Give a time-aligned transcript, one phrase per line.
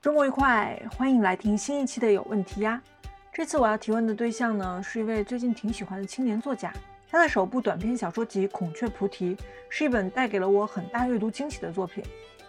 [0.00, 2.80] 周末愉快，欢迎来听新一期的有问题呀。
[3.32, 6.72] 这次我要提问的对象呢，是一位最近挺喜欢的青年作家。
[7.10, 9.34] 他的首部短篇小说集《孔雀菩提》
[9.68, 12.04] 是一本带给了我很大阅读惊喜的作品。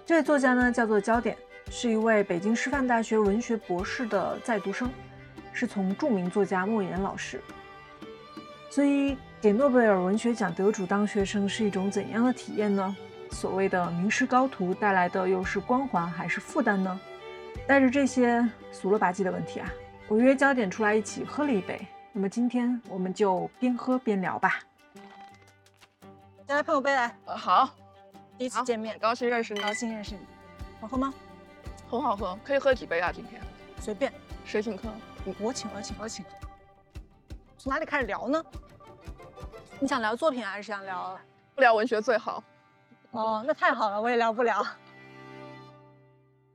[0.06, 1.36] 这位作家呢，叫做焦点，
[1.72, 4.88] 是一位北京师范大学文学博士的在读生，
[5.52, 7.42] 是从著名作家莫言老师。
[8.70, 12.96] 所以，给诺贝尔文学奖得主当学生是一种怎样的体验呢？
[13.32, 17.00] 所谓的名师高徒带来的又是光环还是负担呢？
[17.68, 19.70] 带着这些俗了吧唧的问题啊，
[20.08, 21.88] 我约焦点出来一起喝了一杯。
[22.12, 24.60] 那么今天我们就边喝边聊吧。
[26.48, 27.16] 再来碰我杯来。
[27.26, 27.70] 呃，好，
[28.38, 30.22] 第一次见面，高兴认识你，高兴认识你。
[30.82, 31.14] 好喝吗？
[31.90, 33.12] 很好喝，可以喝几杯啊？
[33.14, 33.42] 今天
[33.80, 34.12] 随便。
[34.46, 34.90] 谁请客？
[35.40, 36.26] 我请，我请，我请。
[37.58, 38.44] 从哪里开始聊呢？
[39.80, 41.20] 你想聊作品还是想聊？
[41.54, 42.44] 不聊文学最好。
[43.12, 44.66] 哦，那太好了，我也聊不了。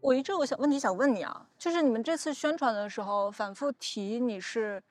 [0.04, 4.82] 我一直有个小问题想问你啊，就是你们这次宣传的时候反复提你是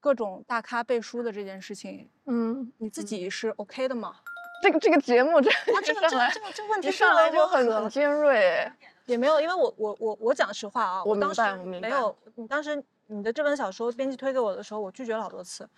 [0.00, 4.16] 各种大咖背书的这件事情，嗯，你自己是 OK 的吗？
[4.62, 8.66] 这个这个节目这这个这个这个这个问题上来就很很尖锐，
[9.04, 15.68] 也没有，因为我我我我讲实话啊，我当时没有，你当时你的这本小说编辑推给我的时候，我拒绝了好多次，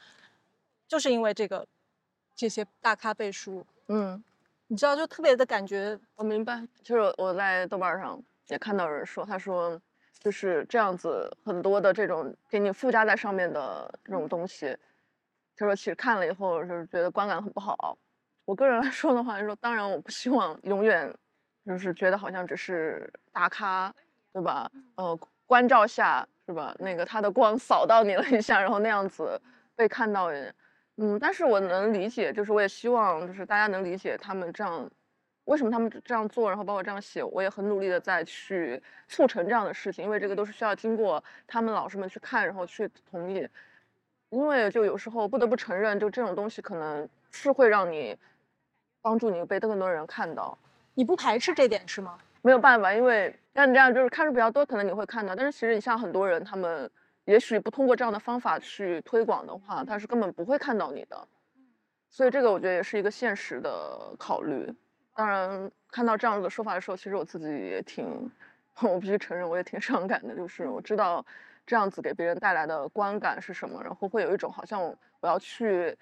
[0.87, 1.67] 就是因为这个
[2.37, 4.23] 这些大咖背书，嗯。
[4.69, 5.97] 你知道，就特别的感觉。
[6.17, 9.81] 我明白，就是我在豆瓣上也看到有人说，他说
[10.19, 14.77] 就是这样子，很多的这种给你附加在上面的这种东西，
[15.57, 17.97] 他说其实看了以后就是觉得观感很不好。
[18.45, 21.13] 我个人来说的话，就说当然我不希望永远
[21.65, 23.93] 就是觉得好像只是大咖，
[24.33, 24.71] 对吧？
[24.95, 26.75] 呃，关照下是吧？
[26.79, 29.41] 那个他的光扫到你了一下，然后那样子
[29.75, 30.31] 被看到。
[30.99, 34.91] 嗯，但是我能理解，就是我也希望，就是大家能理解他们这样，
[35.47, 43.49] 为什么他们这样做，然后包括这样写，我也很努力的在去促成这样的事情，因为这个都是需要经过他们老师们去看，然后去同意。
[44.29, 48.17] 因为就有时候不得不承认，就这种东西可能是会让你
[49.01, 50.57] 帮助你被更多人看到。
[50.95, 52.19] 你不排斥这点是吗？
[52.43, 56.91] 没有办法，因为像你这样就是看书比较多，可能你会看到，但是其实你像很多人他们。
[57.27, 61.27] 也许不通过这样的方法去推广的话，他是根本不会看到你的。
[62.09, 64.73] 所以这个我觉得也是一个现实的考虑。
[65.17, 68.31] 当然，看到这样子的说法的时候，其实我自己也挺，
[68.83, 70.37] 我必须承认我也挺伤感的。
[70.37, 71.25] 就是我知道
[71.67, 74.79] 这样子给别人带来的观感是什么，然后会有一种好像
[75.21, 75.97] 我要去，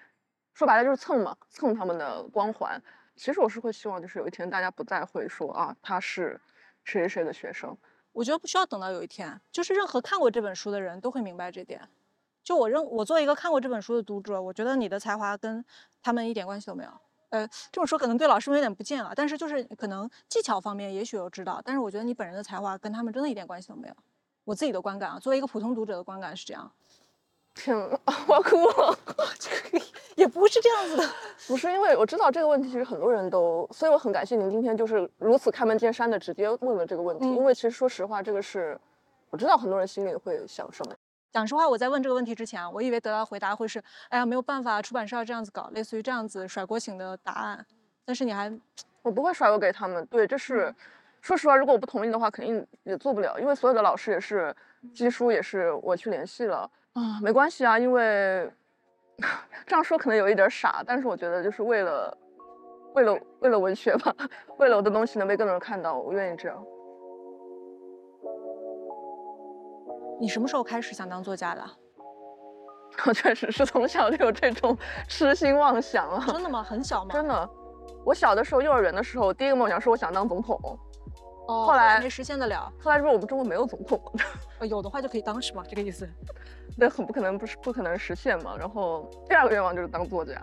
[0.53, 2.81] 说白了就是蹭嘛，蹭他们的光环。
[3.15, 6.41] 其实我是会希望，就是有一天大家不再会说啊，他是
[6.83, 7.77] 谁谁谁的学生。
[8.11, 11.87] 我觉得不需要等到有一天，就是任何看过这本书的人都会明白这点。
[12.43, 15.63] 就我认，我作为一个看过这本书的读者，我觉得你的才华跟
[16.01, 17.04] 他们一点关系都没有。
[17.29, 23.93] 呃，这么说可能对老师们有点不敬啊，但是就是可能技巧方面也许有知道，但是我觉得你本人的才华跟他们真的一点关系都没有。
[24.43, 26.71] 我自己的观感啊，作为一个普通读者的观感是这样。
[27.55, 27.75] 天，
[28.27, 28.97] 我哭了。
[29.39, 29.49] 这
[29.79, 31.09] 个也不是这样子的，
[31.47, 37.25] 不是因为我知道这个问题，其实很多人都，所以我很感谢您今天就是如此开门见山的直接问了这个问题。
[37.25, 38.79] 因为其实说实话，这个是
[39.29, 40.94] 我知道很多人心里会想什么。
[41.35, 47.65] 讲实话，我在问这个问题之前，我以为得到回答会是，哎呀，没有办法，出版社要这样子搞，类似于这样子甩锅型的答案。
[48.05, 48.49] 但是你还，
[49.01, 50.05] 我不会甩锅给他们。
[50.05, 50.73] 对，这是
[51.19, 54.55] 说实话，如果我不同意的话，肯定也做不了，因为所有的老师也是
[54.93, 58.49] 机书也是我去联系了啊，没关系啊，因为。
[59.67, 62.17] 这样说可能有一点傻，但是我觉得就是为了，
[62.93, 64.13] 为了为了文学吧，
[64.57, 66.65] 为了我的东西能被更多人看到，我愿意这样。
[70.19, 71.61] 你什么时候开始想当作家的？
[73.05, 74.77] 我确实是从小就有这种
[75.07, 76.23] 痴心妄想了。
[76.27, 76.63] 真的吗？
[76.63, 77.13] 很小吗？
[77.13, 77.49] 真的。
[78.05, 80.57] 我小的时候，幼儿园的时候，第一个梦想是我想当总统。
[81.47, 81.65] 哦。
[81.65, 82.71] 后来没实现得了。
[82.79, 84.01] 后来说我们中国没有总统。
[84.67, 85.63] 有的话就可以当是吗？
[85.67, 86.07] 这个意思？
[86.77, 88.55] 那，很不可能，不是不可能实现嘛。
[88.57, 90.41] 然后第二个愿望就是当作家。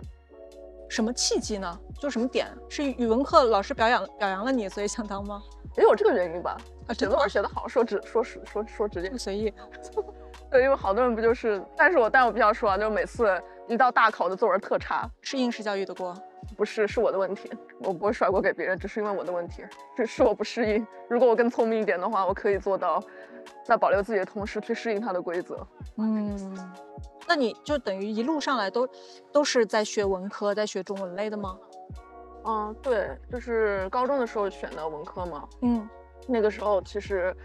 [0.89, 1.79] 什么契机呢？
[1.99, 2.47] 就什么点？
[2.69, 5.41] 是语文课老师表扬表扬了你，所以想当吗？
[5.75, 6.55] 也有这个原因吧。
[6.87, 9.53] 啊，写作文写得好，说直说实说说直接，随意。
[10.49, 16.13] 对，因为好多人不就是，但是我但我必须要说啊，就是每次一到大考的作文特差，是应试教育的锅？
[16.57, 17.49] 不是，是我的问题。
[17.79, 19.63] 我不会甩锅给别人，只是因为我的问题，
[19.97, 20.85] 是是我不适应。
[21.09, 23.01] 如果我更聪明一点的话，我可以做到。
[23.65, 25.67] 在保留自己的同时，去适应它的规则。
[25.97, 26.57] 嗯，
[27.27, 28.87] 那你就等于一路上来都
[29.33, 31.57] 都是在学文科，在学中文类的吗？
[32.45, 35.45] 嗯，对，就是高中的时候选的文科嘛。
[35.61, 35.89] 嗯，
[36.27, 37.35] 那个时候其实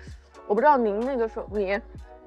[0.46, 1.80] 我不知道您那个时候，您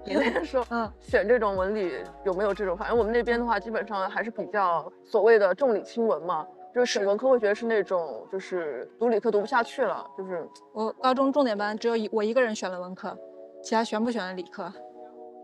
[0.06, 1.94] 你那个时候嗯 选这种文理
[2.25, 2.75] 有没有这种？
[2.75, 6.45] 反正我们那边的话，基本上还是比较所谓的重理轻文嘛。
[6.74, 10.09] 就是选文科会觉得是那种就是读理科读不下去了。
[10.18, 13.18] 就是我高中重点班只有一我一个人选了文科。
[13.63, 14.74] 其他全部选了理科，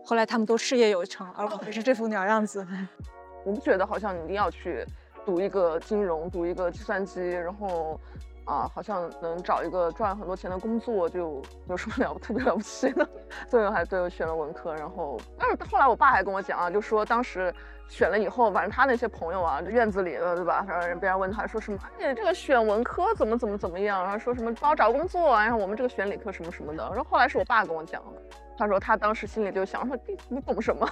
[0.04, 2.66] 后来他们都事业有成，而我还是这副鸟样子。
[3.46, 4.84] 我不觉得好像你一定要去
[5.24, 8.00] 读一个金融，读一个计算机，然后
[8.48, 13.08] 啊，好像能找一个赚很多钱的工作就有什么了不特别了不起的。
[13.46, 17.54] 最后还最后选了文科，然后但是后来我爸还跟我讲啊，就说当时。
[17.90, 20.62] 选了以后，反正他那些朋友啊，院子里的对吧？
[20.68, 24.02] 然后人别人问他说什么，哎，这个选文科怎么怎么怎么样？
[24.02, 25.34] 然后说什么帮我找工作？
[25.40, 26.84] 然后我们这个选理科什么什么的。
[26.90, 28.22] 然后后来是我爸跟我讲的，
[28.58, 30.86] 他说他当时心里就想说，你你懂什么？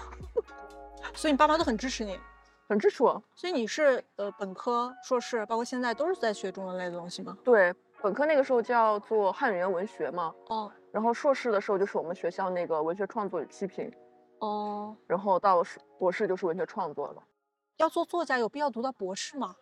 [1.12, 2.18] 所以你爸妈都很支持你，
[2.68, 3.22] 很支持我。
[3.34, 7.36] 所以你是呃本科、硕士，包括现在都是在学中文类的东西吗？
[7.44, 10.34] 对，本科那个时候叫做汉语言文学嘛。
[10.48, 10.70] 哦。
[10.92, 13.92] 然后硕士的时候就是我们学校那个文学创作与批评。
[14.38, 15.62] 哦，然后到
[15.98, 17.22] 博士就是文学创作了。
[17.76, 19.56] 要做作家有必要读到博士吗？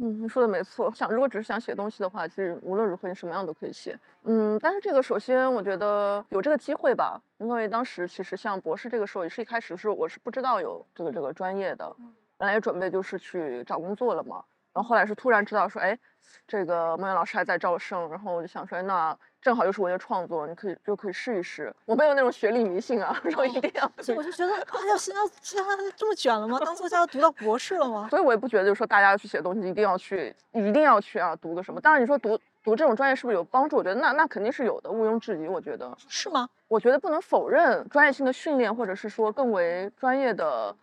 [0.00, 0.92] 嗯，你说的没错。
[0.94, 3.98] 想如果只是想写东西的话，其实无论如何你什么样都可以写。
[4.22, 11.96] 嗯，但是这个首先我觉得有这个机会吧，因为当时其实像博士这个时候也是一开始是我是不知道有这个这个专业的，
[12.38, 14.42] 本来也准备就是去找工作了嘛。
[14.72, 15.98] 然后后来是突然知道说，哎，
[16.46, 19.16] 这个孟远老师还在招生，然后我就想说，那。
[19.40, 21.72] 正好又是文学创作，你可以就可以试一试。
[21.84, 23.84] 我没有那种学历迷信啊，然后一定要。
[24.16, 26.58] 我就觉得，哎呀，现在现在这么卷了吗？
[26.58, 28.08] 当作家要读到博士了吗？
[28.10, 31.80] 所以我也不觉得，就是说大家要去写东西，一定要去，一定要去啊，读个什么？
[31.80, 33.76] 当然，你说读读这种专业是不是有帮助？
[33.76, 35.46] 我觉得那那肯定是有的，毋庸置疑。
[35.46, 36.50] 我觉得是吗？
[36.66, 40.74] 我觉得不能否认专业性的训练，或者是说更为专业的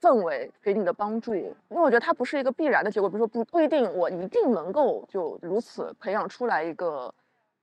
[0.00, 3.08] 氛围给你的帮助，因为我觉得它不是一个必然的结果。
[3.10, 7.12] 比如说，不不一定我一定能够就如此培养出来一个。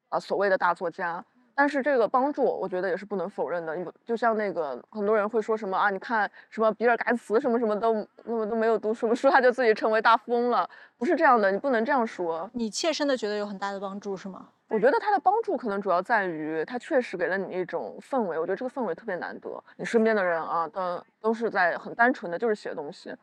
[0.09, 1.21] 啊，所谓的大作家，
[1.57, 3.75] 但是这个帮助，我觉得也是不能否认的。
[3.75, 10.69] 你就像那个很多人会说什么啊，你看什么比尔盖茨什么什么都那么都没有读什么书， 他就自己成为大富翁了，
[10.99, 12.47] 不是这样的，你不能这样说。
[12.53, 14.47] 你切身的觉得有很大的帮助是吗？
[14.67, 19.49] 我觉得他的帮助可能主要在于他确实给了你一种氛围，我觉得这个氛围特别难得。
[19.77, 23.15] 你身边的人啊，都都是在很单纯的就是写东西，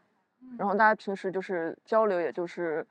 [0.59, 2.85] 然后大家平时就是交流，也就是。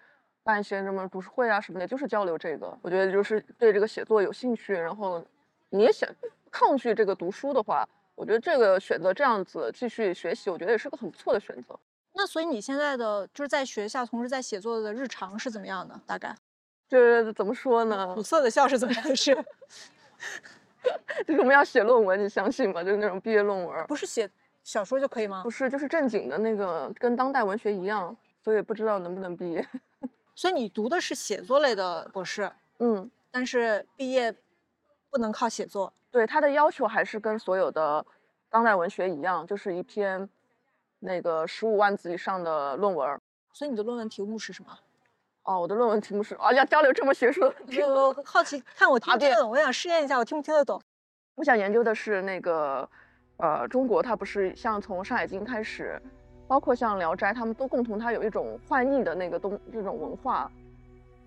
[0.45, 2.78] 办一些什么读书会啊什么的，就是交流这个。
[2.81, 5.24] 我觉得就是对这个写作有兴趣，然后
[5.74, 6.08] 你也想
[6.52, 7.84] 抗拒这个读书的话，
[8.14, 11.78] 我觉得这个选择这样子继续学习，我觉得也是个很不错的选择。
[12.14, 16.00] 那所以你现在的就是在学校同时在写作的日常是怎么样的？
[16.06, 16.36] 大概
[16.88, 18.14] 就是怎么说呢？
[18.14, 19.34] 苦涩的笑是怎么回事？
[21.25, 22.84] 就是我们要写论文，你相信吗？
[22.84, 24.30] 就是那种毕业论文，不是写
[24.64, 25.42] 小说就可以吗？
[25.42, 29.68] 不是，就是正经的那个，跟当代文学一样，所以不知道能不能毕业。
[30.36, 34.36] 所以你读的是写作类的博士，嗯，但是毕业
[35.13, 35.94] 不能靠写作。
[36.10, 38.04] 对，他的要求还是跟所有的
[38.50, 40.27] 当代文学一样，就是一篇
[41.00, 43.21] 那个十五万字以上的论文。
[43.54, 44.75] 所以你的论文题目是什么？
[45.44, 46.33] 哦，我的论文题目是……
[46.36, 47.42] 啊，要交流这么学术？
[47.86, 49.51] 我好奇，看我听不听得懂？
[49.51, 50.81] 我想试验一下，我听不听得懂？
[51.36, 52.89] 我想研究的是那个，
[53.38, 56.01] 呃，中国它不是像从《山海经》开始。
[56.45, 60.51] 包括像《聊斋》，他们都共同，它有一种幻意的那个东，这种文化，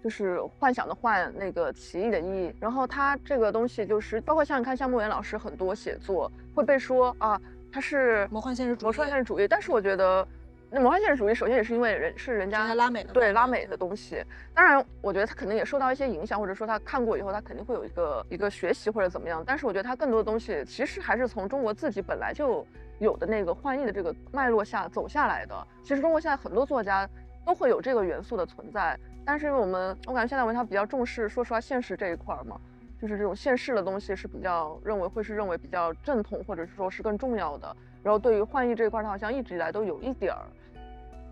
[0.03, 2.55] 就是幻想的幻，那个奇异的异。
[2.61, 7.41] 然后他这个东西就是，包括像你看，像莫言老师很多写作会被说啊，
[7.73, 9.49] 他是魔幻现实主义，魔幻现实主义。
[9.49, 10.27] 但是我觉得，
[10.71, 14.23] 那魔幻现实主义首先也是因为人是人家拉美的，对拉美的东西。
[14.55, 19.43] 当然，我觉得他肯定也受到一些影响，或者说他看过以后，他肯定会有一个一个学习或者怎么样。
[19.47, 22.67] 但是我觉得他更多的东西其实还是从中国自己本来就。
[22.99, 27.07] 有的那个幻意的这个脉络下走下来的，其实中国现在很多作家
[27.45, 32.57] 都会有这个元素的存在，但是我们我感觉现在文学比较重视，说实话现实这一块嘛，
[33.03, 40.47] 就是这种现实的东西是比较认为会是认为比较正统或者是说是更重要的，然后对于幻意这一块，它好像一直以来都有一点儿，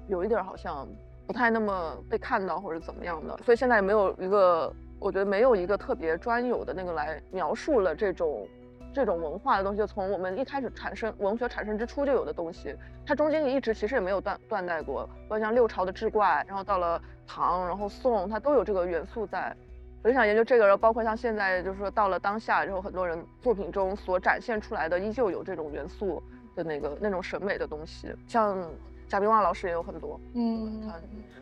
[0.08, 0.86] 有一点儿好像
[1.24, 8.44] 不太那么被看到或者怎么样的，所以现在也没有一个，我觉得没有一个特别专有的那个来描述了这种。
[8.92, 15.04] 这种文化的东西，从我们一开始产生文学产生之初就有的东西，它中间一直其实也没有断断代过。
[15.28, 19.54] 包括像六朝的志怪，然后到了唐，然后宋，它都有这个元素在。
[20.02, 26.22] 我就想研究这个，然后包括像现在，就是说到了当下，然后很多人作品中所展现出来的，依旧有这种元素
[26.54, 28.70] 的那个那种审美的东西，像。
[29.06, 30.94] 贾冰旺老师也有很多，嗯，他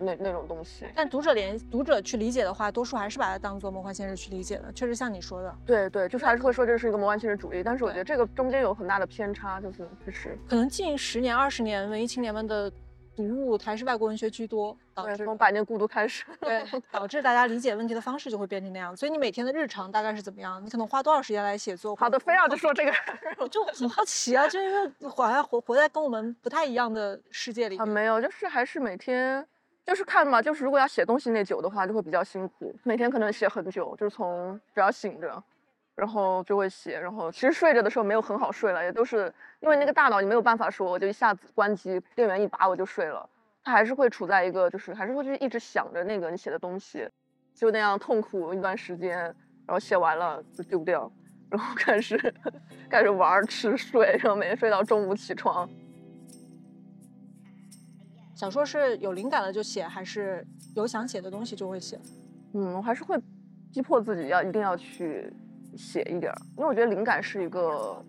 [0.04, 0.84] 那那种东西。
[0.96, 4.70] 但读者联读者去理解的话，多数还是把它当做魔幻现实去理解的。
[4.72, 7.62] 确实像你说的，对对，就是还是会说这是一个魔幻现实主义。
[7.62, 10.36] 但是我觉得这个中间有很大的偏差，就是就是。
[10.48, 12.70] 可能近十年、二十年，文艺青年们的。
[13.14, 18.96] 读物还是外国文学居多，导致从《百年孤独》开始，对，导致大家理解问题的方式就会变成那样。
[18.96, 20.64] 所以你每天的日常大概是怎么样？
[20.64, 21.94] 你可能花多少时间来写作？
[21.96, 22.92] 好的，非要就说这个，
[23.38, 27.76] 我就很好奇啊，就因为好像活活在跟我们不太一样的世界里。
[27.76, 29.46] 啊，没有，就是还是每天
[29.84, 35.42] 就是看嘛，就是如果要写东西那久的话，就会比较辛苦，每天可能写很久，就是从只要醒着，
[35.94, 43.28] 然后就会写，然后其实睡着的时候没有很好睡了，也都是因为那个大脑你没有办法说我就一下子关机，电源一拔我就睡了，
[43.62, 47.08] 它还是会处在一个就是还是会去一直想着那个你写的东西，
[47.54, 51.10] 就那样痛苦一段时间，然后写完了就丢掉，
[51.48, 52.18] 然后开始
[52.90, 55.68] 开始玩吃睡，然后每天睡到中午起床。
[58.34, 62.00] 小说是有灵感了就写，还是有想写的东西就会写？
[62.54, 63.16] 嗯，我还是会
[63.72, 65.32] 逼迫自己要一定要去
[65.76, 68.04] 写一点儿，因为我觉得灵感是一个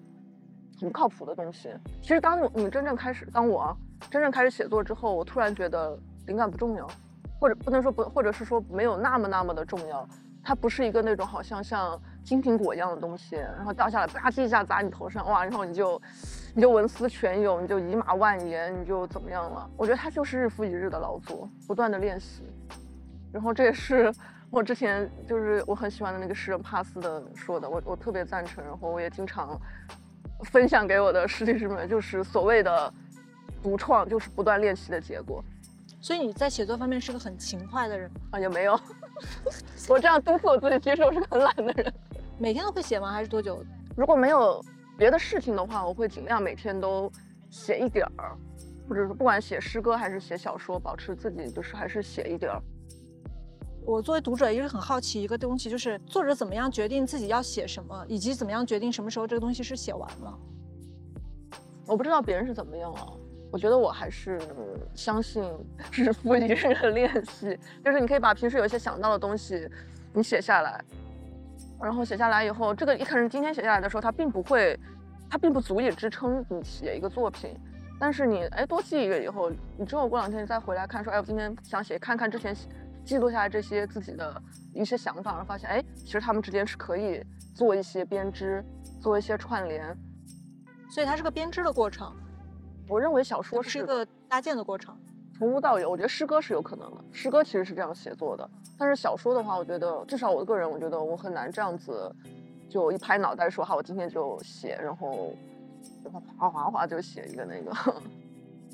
[0.80, 1.70] 很不靠谱的东西。
[2.02, 3.76] 其实当你真正开始，当我
[4.10, 6.88] 真正开始写作之后，我突然觉得灵感不重要，
[7.40, 10.08] 或者不能说不，或者是说没有那么那么的重要。
[10.46, 16.02] 它不是一个那种好像像金苹果一样的东西，然后掉下来吧唧一下砸你头上，哇，然后你就
[16.54, 19.70] 你就文思泉涌，你就以马万言，你就怎么样了？
[19.78, 22.44] 我觉得它就是日复一日的劳作，不断的练习。
[23.32, 24.14] 然后这也是
[24.50, 29.58] 我之前就是我很喜欢的那个诗人帕斯的说的，我我特别赞成，然后我也经常
[30.44, 32.94] 分享给我的师弟师妹， 就是所谓的
[33.62, 35.44] 独创就是不断练习的结果。
[36.02, 38.40] 所以你在写作方面是个很勤快的人啊？
[38.40, 38.78] 也没有，
[39.88, 41.94] 我这样督促我自己，其实我是个很懒的人。
[42.38, 43.12] 每天都会写吗？
[43.12, 43.64] 还是多久？
[43.96, 44.62] 如果没有
[44.98, 47.10] 别的事情的话，我会尽量每天都
[47.50, 48.36] 写一点儿，
[48.90, 52.62] 或者是不管写诗歌还是写小说，保持自己就是还是写一点儿。
[53.86, 60.40] 我作为读者一直很好奇一个东西，就是作者怎么样决定自己要写什么，以及怎么样决定什么时候这个东西是写完了。
[61.86, 63.08] 我不知道别人是怎么样啊。
[63.52, 64.42] 我觉得我还是
[64.96, 65.44] 相信
[65.92, 69.70] 日复一日的练习，就是你可以把平时有一些想到的东西，
[70.12, 70.84] 你写下来，
[71.80, 74.80] 然后写下来以后，这个一开始今天写下来的时候，它并不会，
[75.30, 77.56] 它并不足以支撑你写一个作品，
[78.00, 82.56] 但是你哎多记一个以后，你之后过两天再回来看，说哎我今天想写，看看之前
[83.06, 84.42] 记录下来这些自己的
[84.74, 87.24] 一些想法，然后发现哎其实他们之间是可以
[87.56, 88.64] 做一些编织，
[89.02, 89.96] 做一些串联，
[90.90, 92.14] 所以它是个编织的过程。
[92.88, 94.98] 我认为小说是一个搭建的过程，
[95.38, 95.90] 从无到有。
[95.90, 98.50] 我觉得诗歌是有可能的，诗歌其实是这样写作的。
[98.78, 102.14] 但是小说的话，我觉得至少我个人，我觉得我很难这样子，
[102.70, 105.34] 就一拍脑袋说好，我今天就写，然后
[106.38, 108.02] 哗哗哗就写一个那个。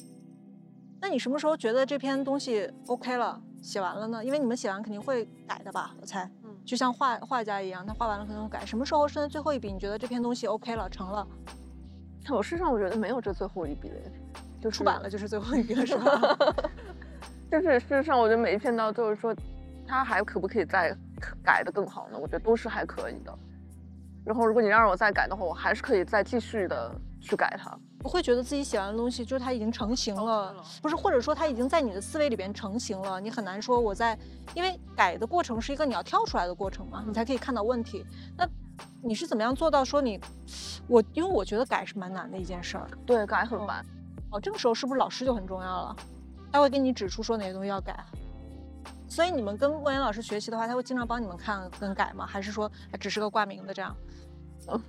[1.01, 4.23] 那你什么时候觉得这篇东西 OK 了，写完了呢？
[4.23, 5.95] 因为你们写完肯定会改的吧？
[5.99, 8.65] 我猜，嗯，就像画画家一样，他画完了可能会改。
[8.65, 9.71] 什么时候是最后一笔？
[9.71, 11.27] 你觉得这篇东西 OK 了，成了？
[12.29, 13.91] 我事实上我觉得没有这最后一笔，
[14.61, 16.37] 就出版了就是最后一笔了，是吧？
[17.49, 19.35] 就是事实上，我觉得每一篇到最后说，
[19.87, 20.95] 它还可不可以再
[21.43, 22.19] 改的更好呢？
[22.19, 23.35] 我觉得都是还可以的。
[24.23, 27.75] 然后如果你让我再改的话，我还是可以再继续的去改它。
[27.99, 34.17] 不会觉得自己写完的东西就是它已经成型了，不是，或者说它已经在你的思维里边成型了，你很难说我在，
[34.55, 38.05] 因为改的过程是一个你要跳出来的过程嘛，你才可以看到问题。
[38.37, 38.47] 那
[39.03, 40.19] 你是怎么样做到说你，
[40.87, 43.85] 我因为我觉得改是蛮难的一件事儿，对，改很难。
[44.31, 45.95] 哦，这个时候是不是老师就很重要了？
[46.51, 48.03] 他会给你指出说哪些东西要改。
[49.09, 52.25] 所以你们跟莫言老师学习的话，他会经常帮你们看跟改吗？
[52.25, 53.93] 还是说只是个挂名的这样？
[54.71, 54.81] 嗯，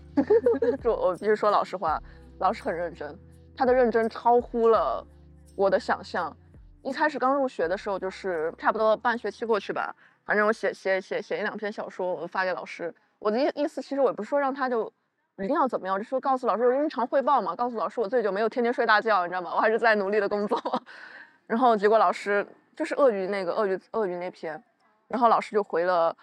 [0.85, 2.01] 我必须说老实话，
[2.41, 3.17] 老师很认真，
[3.57, 5.07] 他的认真超乎了
[5.55, 6.35] 我的想象。
[6.83, 9.95] 一开始刚入学的时候，就是差不多半学期过去吧，
[10.25, 12.93] 反正我写写写写一两篇小说，我发给老师。
[13.19, 14.91] 我的意意思其实我也不是说让他就
[15.37, 19.53] 一定要怎么样，就说告诉老师我日常汇报嘛，告诉老师我最近没有天天睡大觉，你知道吗？
[19.55, 20.59] 我还是在努力的工作。
[21.47, 24.63] 然后结果老师就是鳄鱼那个鳄鱼鳄鱼那篇，
[25.09, 26.17] 然后老师就回了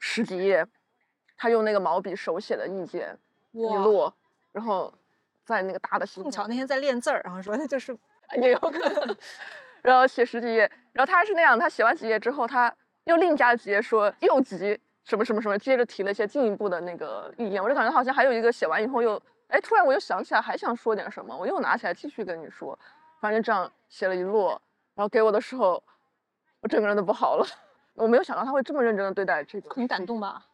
[0.00, 0.66] 十几页，
[1.36, 3.16] 他用那个毛笔手写的意见
[3.52, 4.12] 一摞，
[4.50, 4.92] 然后
[5.50, 7.96] 在那个大的碰巧那天在练字儿，然后说那就是
[8.40, 9.16] 也有可能，
[9.82, 14.80] 然后写十几页，然后他是那样，他写完几页之后，他又另加几页说又急。
[15.02, 22.78] 什么什么什么，接着提了一些进一步的那个意见，我就感觉好像还有一个写完以后又，哎，突然我又想起来还想说点什么，我又拿起来继续跟你说，
[23.18, 24.50] 反正这样写了一摞，
[24.94, 25.82] 然后给我的时候，
[26.60, 27.46] 我整个人都不好了，
[27.96, 30.44] 我没有想到他会这么认真的对待这个，很感动吧？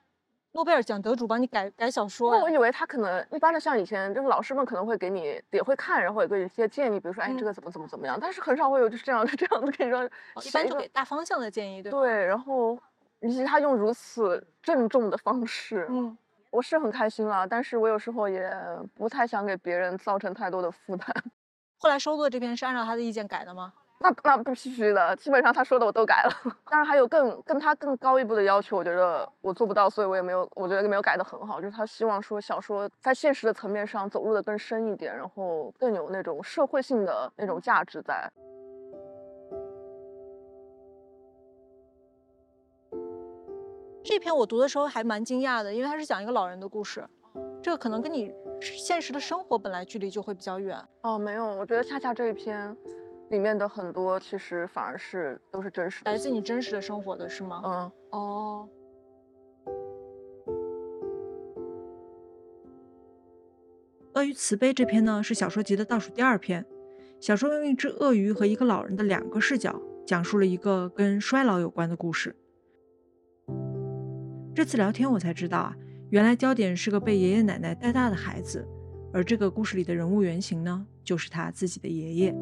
[0.56, 10.04] 诺贝尔奖得主帮你改改小说，那我以为他可能一般的像以前就是老师们可能会给你也会看，然后也会一些建议，比如说哎这个怎么怎么怎么样，但是很少会有就是这样的 这样的可以说，
[10.42, 12.76] 一般就给大方向的建议，对对，然后。
[13.20, 16.16] 以及他用如此郑重的方式，嗯，
[16.50, 18.54] 我是很开心了，但是我有时候也
[18.94, 21.08] 不太想给别人造成太多的负担。
[21.80, 23.72] 后来收录的这篇是按照他的意见改的吗？
[23.98, 26.30] 那那必须的，基本上他说的我都改了。
[26.70, 31.60] 当然还有更跟他更高一步的要求，我觉得我做不到，所以我也没有，我觉得没有改的很好。
[31.60, 38.30] 就是他希望说小说在现实的层面上走入的更深一点，然后更有那种社会性的那种价值在。
[44.04, 47.04] 这篇我读的时候还蛮惊讶的，因为它是讲一个老人的故事，
[47.60, 50.78] 这个可能跟你现实的生活本来距离就会比较远。
[51.00, 52.76] 哦，没有，我觉得恰恰这一篇
[53.30, 57.60] 里面的很多其实反而是都是真实的，来自你真实的生活的是吗？
[57.64, 58.68] 嗯，哦。
[64.18, 66.64] 《鳄鱼慈悲》这篇呢是小说集的倒数第二篇，
[67.20, 72.34] 小说用一只鳄鱼和一个老人的两个视角，讲述了一个跟衰老有关的故事。
[74.54, 75.76] 这次聊天我才知道啊，
[76.08, 78.66] 原来焦点是个被爷爷奶奶带大的孩子，
[79.12, 82.34] 而这个故事里的人物原型呢，就是他自己的爷爷。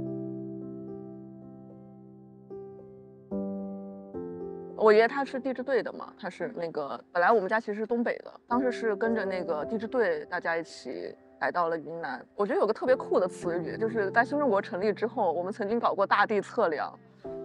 [4.84, 12.22] 我爷爷他是地质队的嘛，他是那个本来我们家其实是东北的，当时是跟着那个地质队大家一起来到了云南。
[12.36, 16.92] 我觉得有个特别酷的词语，就是在新中国成立之后，我们曾经搞过大地测量，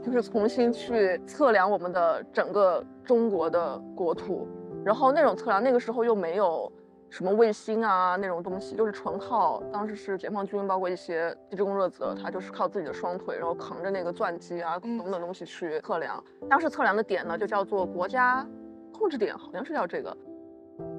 [0.03, 4.46] 就是重新去测量我们的整个中国的国土。
[4.84, 6.69] 然后那种测量，那个时候又没有
[7.09, 16.23] 什么卫星啊那种东西，就是纯靠当时是解放军，包括一些地质工作者，他就是靠自己的双腿，然后扛着那个钻机啊等等东西去测量。
[16.49, 18.47] 当时测量的点呢，就叫做国家
[18.93, 20.15] 控制点，好像是叫这个。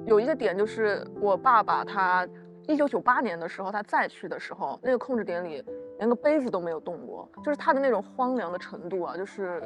[0.04, 2.28] 有一个点就是我爸爸他
[2.66, 5.64] 一九九八年的时候他再去的时候，那个控制点里
[5.98, 9.62] 连个杯子都没有动过，就是它的那种荒凉的程度啊，就是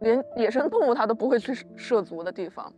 [0.00, 2.72] 连野生动物它都不会去涉足的地方。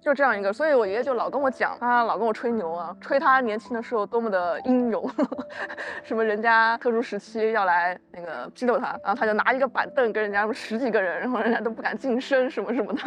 [0.00, 5.10] 就这样一个，所以我爷爷就老跟我讲，他老跟我吹牛啊，吹他年轻的时候多么的英勇，
[6.04, 13.00] 什么人家特殊时期要来那个批斗他，然后他就拿一个板凳跟人家十几个人，然后人家都不敢近身什么什么的，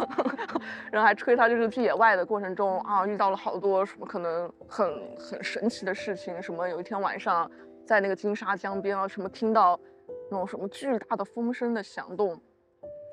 [0.92, 4.86] 然后还吹他就是去野外的过程中啊遇到了好多什么可能很
[5.18, 7.50] 很神奇的事情，什么有一天晚上
[7.86, 9.80] 在那个金沙江边啊，什么听到
[10.30, 12.28] 那种什么巨大的风声的响动，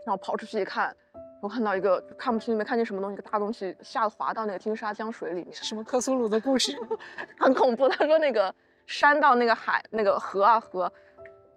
[0.06, 0.94] 然后跑出去一看。
[1.40, 6.76] 我看到一个看不清，没看见什么东西，一个大东西下滑到那个金沙江水里面，什么克苏鲁的故事，
[7.40, 7.88] 很恐怖。
[7.88, 8.54] 他说那个
[8.88, 10.92] 山到那个海，那个河啊河，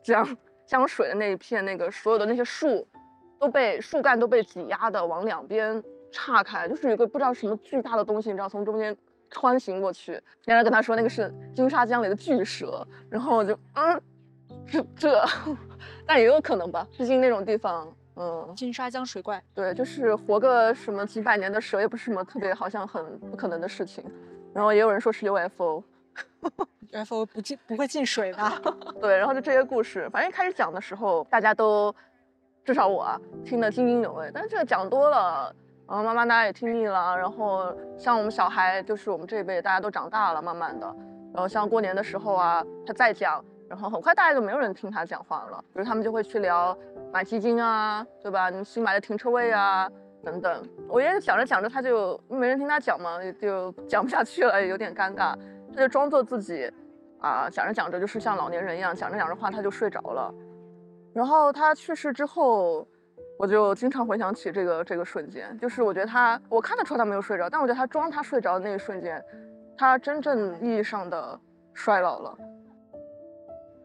[0.03, 2.87] 江江水的那一片，那个所有的那些树
[3.39, 8.95] 都被树干都被挤压的往两边岔开，就是有个不知道什么巨大的东西，你知道从中间
[9.31, 10.13] 穿行过去。
[10.13, 10.23] 人
[10.57, 14.01] 家跟他说那个是金沙江里的巨蛇，然后我就嗯，
[14.71, 15.25] 这这，
[16.07, 17.91] 但也有可能吧，毕竟那种地方。
[18.23, 24.05] 嗯，金沙江水怪，对，就是活个什么几百年的蛇，也不是什么特别好像很不可能的事情。
[24.53, 28.61] 然后也有人说是 UFO，UFO 不进不会进水吧？
[29.01, 31.95] 对，然后就这些故事，反正一开始讲的时候，大家都
[32.63, 34.31] 至少我听得津津有味。
[34.35, 35.51] 但是这个讲多了，
[35.89, 37.17] 然后慢慢大家也听腻了。
[37.17, 40.87] 然后像我们小孩，就是我们这一辈，大家都长大了，慢慢的。
[41.33, 43.43] 然后像过年的时候啊，他再讲。
[43.71, 46.77] 然后很快大家就没有人听他讲话了，比如他们就会去聊
[47.13, 48.51] 买基金啊，对吧？
[48.51, 49.89] 你新买的停车位啊，
[50.25, 50.69] 等等。
[50.89, 55.37] 我爷爷讲着讲着他就没人听他讲嘛，就讲不下去了，有点尴尬。
[55.73, 56.69] 他就装作自己
[57.21, 60.35] 啊讲着讲着就是像老年人一样，讲着讲着话他就睡着了。
[61.15, 62.85] 然后他去世之后，
[63.39, 69.25] 我就经常回想起这个这个瞬间，就是我觉得他我看得出他没有睡着，但我觉得他装他睡着的那一瞬间，
[69.79, 71.39] 他真正意义上的
[71.73, 72.37] 衰老了。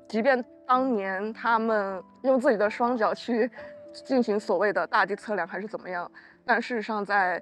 [0.08, 3.50] 即便当年他们用自己的双脚去
[3.94, 6.10] 进行所谓的大地测量还是怎么样，
[6.46, 7.42] 但事实上在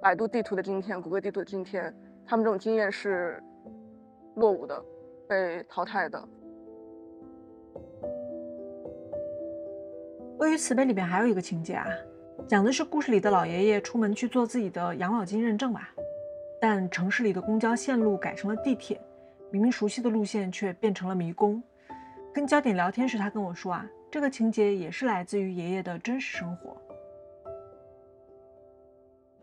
[0.00, 3.42] 百度地图的今天、谷歌地图的今天，他们这种经验是
[4.36, 4.82] 落伍的、
[5.28, 6.18] 被淘汰的。
[10.42, 11.86] 《鳄鱼慈悲》里边还有一个情节啊，
[12.48, 15.90] 讲的是故事里的老爷爷出门去做自己的养老金认证吧，
[16.58, 18.98] 但城市里的公交线路改成了地铁，
[19.50, 21.62] 明明熟悉的路线却变成了迷宫。
[22.32, 26.76] 跟焦点聊天时，他跟我说啊，这个情节也是来自于爷爷的真实生活。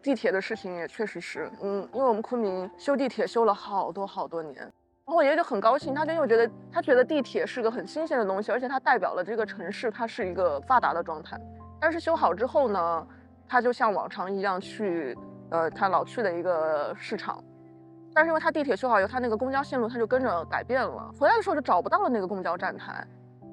[0.02, 4.71] 地铁的事情也确实是，嗯，因为我们昆明修地铁修了好多好多年，然
[5.08, 11.38] 后我爷爷就很高兴，他就又觉得他觉得地铁是个很新鲜的东西，而且它代表了这个城市它是一个发达的状态。
[11.82, 13.08] 但是修好之后呢，
[13.50, 15.17] 他就像往常一样去，
[15.50, 17.43] 呃，他老去的一个市场。
[18.18, 21.14] 但是因为他地铁修好以后，他那个公交线路他就跟着改变了。
[21.20, 23.08] 回来的时候就找不到了那个公交站台，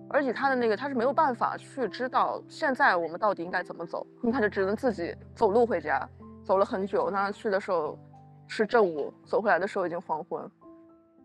[0.08, 6.08] 而且他的那个他是没有办法去知道现在我们到底应该怎么走，他就只能自己走路回家，
[6.42, 7.10] 走了很久。
[7.10, 7.98] 那去的时候
[8.48, 10.50] 是正午，走回来的时候已经黄昏。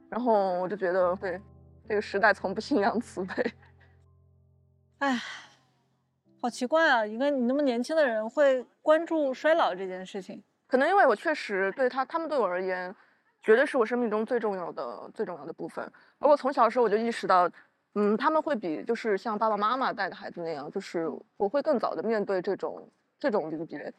[0.09, 1.39] 然后我就觉得，对
[1.87, 3.53] 这个时代从不信仰慈悲。
[4.97, 5.17] 哎，
[6.41, 7.05] 好奇怪啊！
[7.05, 12.93] 一个你那么年轻的人会关注衰老这件事情，可能因为我确实对他，他们对我而言。
[13.41, 15.83] 绝对是我生命中最重要的、最重要的部分。
[16.19, 17.49] 而我从小的时候我就意识到，
[17.95, 23.93] 嗯，他们会比就是像爸爸妈妈带的孩子那样，就是我会更早的面对这种这种离别。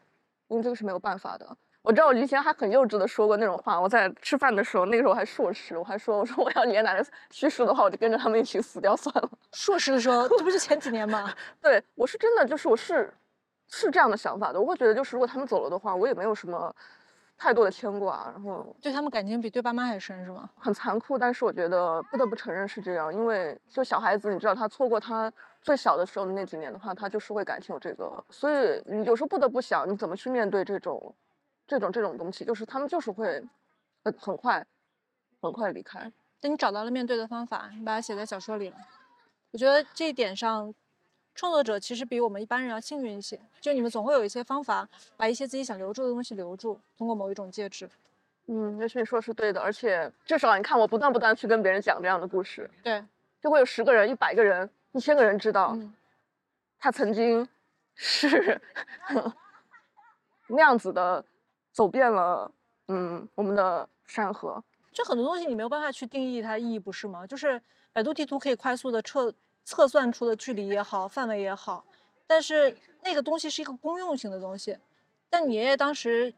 [0.48, 1.56] 因为这个是没有办法的。
[1.82, 9.30] 我知道我以前还很幼稚的说过那种话，我在吃饭的时候，那个时候还硕士，我还说我说我要爷爷奶奶去世的话，我就跟着他们一起死掉算了。
[9.52, 11.32] 硕士的时候，这不是前几年吗？
[11.62, 13.14] 对我是真的就是我是
[13.68, 16.74] 是这样的想法的，我会觉得就是如果他们走了的话，我也没有什么
[17.40, 20.48] 太多的牵挂，然后对他们感情比对爸妈还深是吗？
[20.56, 31.14] 很残酷，但是我觉得不得不承认是这样，因为就小孩子，你知道他错过他最小的时候的那几年的话，他就是会感情有这个，所以你有时候不得不想你怎么去面对这种。
[31.66, 33.40] 这种这种东西，就是他们就是会
[34.02, 34.66] 很很快
[35.40, 36.12] 很快离开。
[36.40, 38.76] 但你找到了面对的方法，你把它写在小说里了。
[39.52, 40.74] 我觉得这一点上，
[41.40, 43.40] 创作者其实比我们一般人要幸运一些。
[43.62, 47.88] 就你们总会有一些方法，把一些自己想留住的东西留住，通过某一种介质。
[48.48, 53.02] 嗯，也许你说的是对的，而且至少你看，我不断不断去跟别人讲这样的故事，对，
[53.40, 55.74] 就会有十个人、一百个人、一千个人知道，
[56.78, 57.48] 他曾经
[57.96, 58.60] 是
[60.48, 61.24] 那样子的。
[61.72, 62.50] 走遍了，
[62.88, 67.24] 嗯，我们的山河，就很多东西你没有办法去定义它的意义，不是吗？
[67.24, 69.32] 就是百度地图可以快速的测
[69.70, 71.86] 测算出的距离也好，范围也好，
[72.26, 74.76] 但是那个东西是一个公用性的东西。
[75.28, 76.34] 但你爷爷当时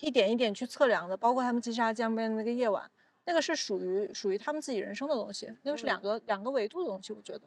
[0.00, 2.90] 一点一点去测量的，包括他们击杀江边的那个夜晚，
[3.26, 7.42] 那个是属于属于他们自己人生的东西，那个是两个两个维度的东西，我觉得。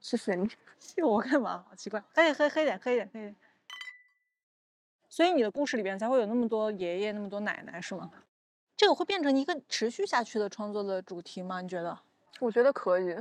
[0.00, 1.64] 谢谢你， 谢我干嘛？
[1.68, 2.02] 好奇怪。
[2.12, 3.36] 可以喝喝一点，喝一点，黑点。
[5.08, 8.10] 所以你的故事里边才会有那么多爷爷，那么多奶奶，是吗？
[8.76, 11.60] 这个会变成一个持续下去的创作的主题吗？
[11.60, 11.96] 你觉得？
[12.40, 13.14] 我觉得可以，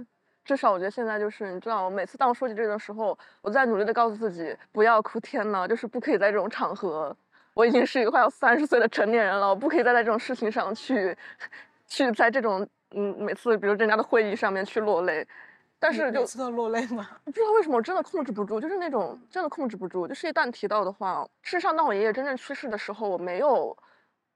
[0.49, 5.19] 至少我觉得现在就是，你知道，我每次当我说起这个的时候，我在努力的告诉自己不要哭。
[5.19, 7.15] 天呐，就是不可以在这种场合，
[7.53, 11.15] 我已经是一个快要三十岁的成年人了，我不可以再在这种事情上去，
[11.87, 15.27] 去在这种嗯，每次比如人家的会议上面去落泪。
[15.77, 17.07] 但是就知道落泪吗？
[17.23, 20.07] 不知道为什么我真的控制不住，就是那种真的控制不住。
[20.07, 23.77] 就是一旦提到的话，事实上，当我爷爷真正去世的时候，我没有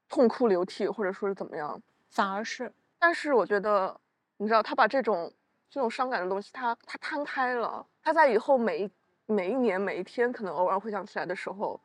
[0.07, 2.71] 痛哭流涕，或者说是怎么样，反而是。
[2.99, 3.99] 但是我觉得，
[4.37, 5.33] 你知道，他把这种
[5.73, 8.91] 这种伤感的东西，它它摊开了，它在以后每一
[9.25, 11.79] 每一年每一天，可能偶尔回想起来的时候，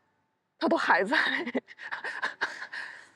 [0.58, 1.16] 它都还在。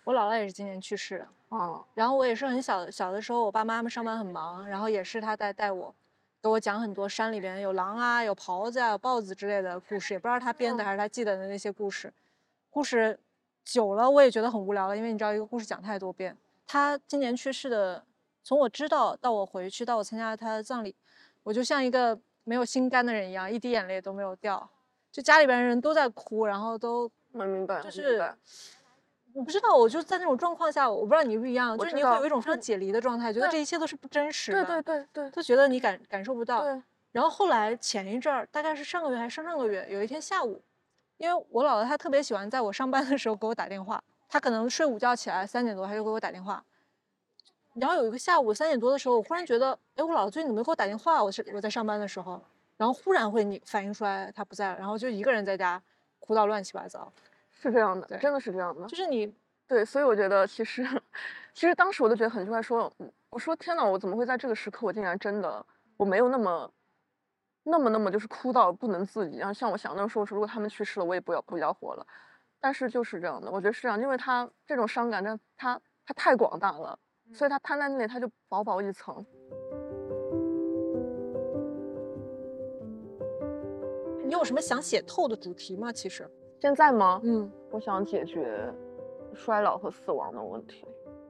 [0.03, 5.95] 我姥姥也是今年去世的，哦，然后我也是很小小的时候，我爸妈妈上班很忙，然后也是他在带我。
[6.43, 12.11] 给我讲很多山里边有狼啊、有狍子啊、有豹子之类的故事，也不知道他编的还是他记得的那些故事。
[12.71, 13.21] 故事
[13.63, 16.35] 久了我也觉得很无聊了，因为你知道一个故事讲太多遍。
[16.67, 18.03] 他今年去世的，
[18.43, 20.95] 从我知道到我回去到我参加他的葬礼，
[21.43, 24.69] 我就像一个没有心肝的人一样，一滴眼泪都没有掉。
[25.11, 28.35] 就家里边人都在哭，然后都蛮明白，就是。
[29.35, 36.63] 我不知道，我就在那种状况下，我不知道你不一样，就是你会有一种非常解离的状态，觉得这一切都是不真实的，对对对对，都觉得你感感受不到。
[36.63, 36.83] 对。
[37.13, 40.63] 然后后来前一阵儿，大概是上个月还是上上个月，有一天下午，
[41.17, 46.63] 因为我姥姥她特别喜欢在我上班的时候给我打电话，她可能睡午觉起来三点多，她就给我打电话。
[47.75, 51.23] 然后有一个下午三点多的时候，我忽然觉得，哎，我姥姥最近怎么没给我打电话？
[51.23, 52.41] 我是我在上班的时候，
[52.77, 55.83] 然后忽然会你反应出来她不在了，然后就一个人在家
[56.19, 57.11] 哭到乱七八糟。
[57.51, 59.33] 是这样的，真的是这样的，就是你。
[59.69, 60.85] 对，所以我觉得其实，
[61.55, 62.93] 其实当时我就觉得很奇怪，说，
[63.31, 65.65] 我说天呐，我怎么会在这个时刻，我竟然真的
[65.97, 66.71] 我没有那么，
[67.63, 69.39] 那么那么就是哭到不能自已。
[69.39, 72.07] 然后像我想那时候说，如果他们去世了，我也不要不要活了。
[72.61, 75.25] 但是就是这样的，我觉得是这样，因为他这种伤感，
[75.57, 76.99] 他他太广大了，
[77.33, 79.15] 所以他摊在那里，他就薄薄一层。
[84.25, 85.93] 你有什么想写透的主题吗？
[85.93, 86.29] 其实
[86.61, 87.21] 现在吗？
[87.25, 88.73] 嗯，我想解决。
[89.35, 90.87] 衰老和死亡的问题，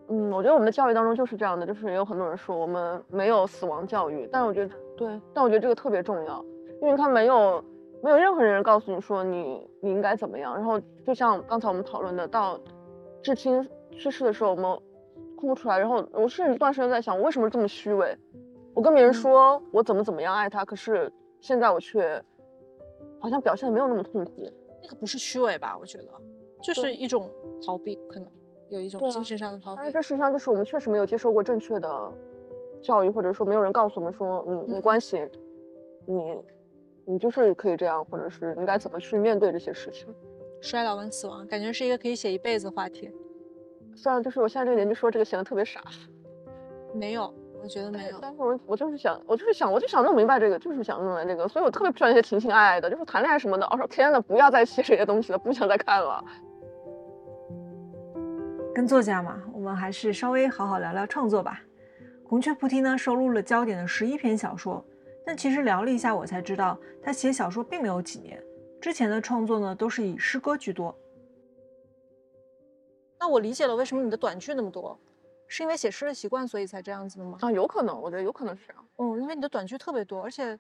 [0.09, 6.45] 嗯，我觉得我们的教育当中就是这样的，就是也有很多人说我们没有死亡教育，但我觉得对，但我觉得这个特别重要，
[6.81, 7.65] 因为他没有
[8.03, 12.59] 没有任何人告诉你说你你应该怎么样，然后就像刚才我们讨论的，到
[13.23, 14.77] 至亲去世的时候，我们
[15.43, 18.17] 哭不出来，然后我甚至一段时间在想，我为什么这么虚伪？
[18.75, 22.23] 我跟别人说我怎么怎么样爱他，可是现在我却
[23.19, 24.49] 好像表现的没有那么痛苦，
[24.81, 25.77] 那个不是虚伪吧？
[25.77, 26.05] 我觉得。
[26.63, 27.29] 就是一种
[27.67, 28.29] 逃避，可能
[28.69, 29.79] 有一种精神上的逃避。
[29.79, 32.13] 但是这实际上就是我们确实没有接受过正确的
[32.81, 35.29] 教育，或者说没有人告诉我们说，嗯，没关系，
[36.07, 36.39] 你
[37.05, 40.07] 你就是可以这样，或者是应该怎么去面对这些事情。
[40.61, 43.11] 衰老跟死亡，感觉是一个可以写一辈子的话题。
[43.95, 45.81] 虽然就是我现在这个年纪说这个显得特别傻。
[46.95, 47.33] 没有。
[47.63, 53.65] 我觉得没有，但是我我就是想，我就是想，我就想弄明白这个，就是想弄明白这个，所以我特别不喜欢一些情情爱爱的，就是谈恋爱什么的。
[53.71, 56.25] 我说天呐，不要再写这些东西了，不想再看了。
[58.75, 61.63] 跟作家嘛，我们还是稍微好好聊聊创作吧。
[62.25, 64.85] 孔雀菩提呢，收录了焦点的十一篇小说，
[65.25, 68.43] 但其实聊了一下，我才知道他写小说并没有几年，
[68.81, 70.93] 之前的创作呢都是以诗歌居多。
[73.23, 74.99] 那我理解了为什么你的短句那么多，
[75.47, 77.39] 是因为写诗的习惯，所以才这样子的吗？
[77.41, 78.85] 啊，有可能，我觉得有可能是这样。
[78.97, 80.59] 嗯，因为你的短句特别多，而且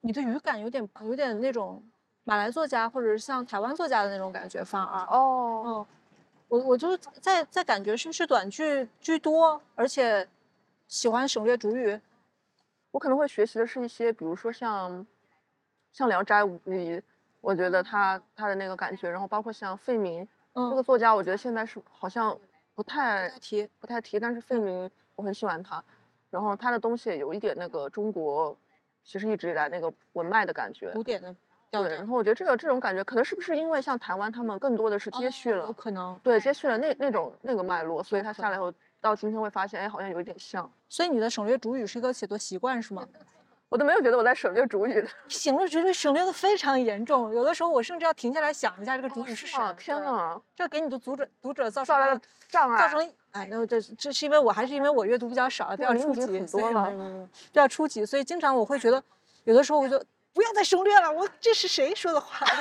[0.00, 1.84] 你的语感有点有点那种
[2.24, 5.86] 马来作家或者是像台湾作家的那种感觉，反而哦，嗯，
[6.48, 10.26] 我我就是在在感觉是不是短句居多，而且
[10.88, 12.00] 喜欢省略主语。
[12.92, 15.06] 我可能会学习的是一些，比如说像
[15.92, 16.70] 像《聊斋五一》，
[17.42, 22.34] 我觉得他他的那个感觉，然后包括像费明这嗯，个作家，我觉得现在是好像
[22.74, 25.84] 不太提不太提，但是费明我很喜欢他，
[26.30, 28.56] 然后他的东西有一点那个中国
[29.04, 30.90] 其实一直以来那个文脉的感觉。
[30.92, 31.30] 古典的
[31.70, 36.18] 调对，然后我觉得这个这种感觉，可能是不是因为像台湾他们更多的是接哦续了，有可能。
[36.22, 40.70] 对，接续了那那种那个脉络，所以他下来后到今天会发现，哎，好像有一点像。
[40.88, 43.06] 所以你的省略主语是一个写作习惯是吗？
[43.68, 45.08] 我都没有觉得我在省略主语的。
[45.28, 49.60] 省略主语省略的非常严重，有的时候我甚至要停下来想一下这个主语是谁。
[49.60, 50.06] 啊，天对！
[50.06, 52.78] 呐，这给你的读者读者造成了障碍。
[52.78, 59.02] 造成了哎，那这这是因为我还是因为我阅读比较少，比较初级，比较初级，所以经常我会觉得，
[59.44, 60.02] 有的时候我就
[60.32, 62.46] 不要再省略了，我这是谁说的话？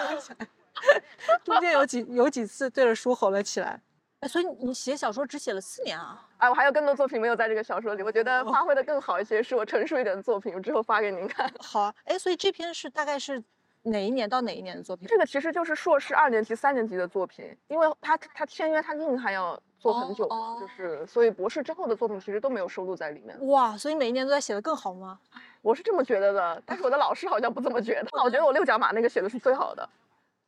[1.46, 3.80] 中间有几有几次对着书吼了起来。
[4.26, 6.20] 哎，所以你写小说只写了四年啊？
[6.38, 11.48] 哎，我还有更多作品没有在这个小说里，我觉得哦发挥的更好一些，是我成熟一点的作品，我之后发给您看。
[11.60, 13.42] 好啊，哎，所以这篇是大概是
[13.84, 15.08] 哪一年到哪一年的作品？
[15.08, 23.38] 这个其实就是硕士二年级、三年级的作品，因为他他签约他硬还要做很久，哦就是所以博士之后的作品其实都没有收录在里面。
[23.46, 25.20] 哇，所以每一年都在写的更好吗？
[25.62, 28.08] 我是这么觉得的，但是我的老师好像不这么觉得。
[28.24, 29.88] 我觉得我六角马那个写的是最好的，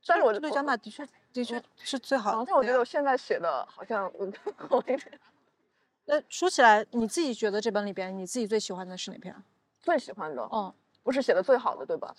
[0.08, 2.38] 但是我对角马的确的确是最好的。
[2.38, 5.20] 哦但我觉得我现在写的好像嗯好一点。
[6.06, 9.44] 那说起来，你自己觉得这本里边你自己最喜欢的是哪篇啊？
[9.82, 12.16] 最喜欢的，嗯，不是写的最好的，对吧？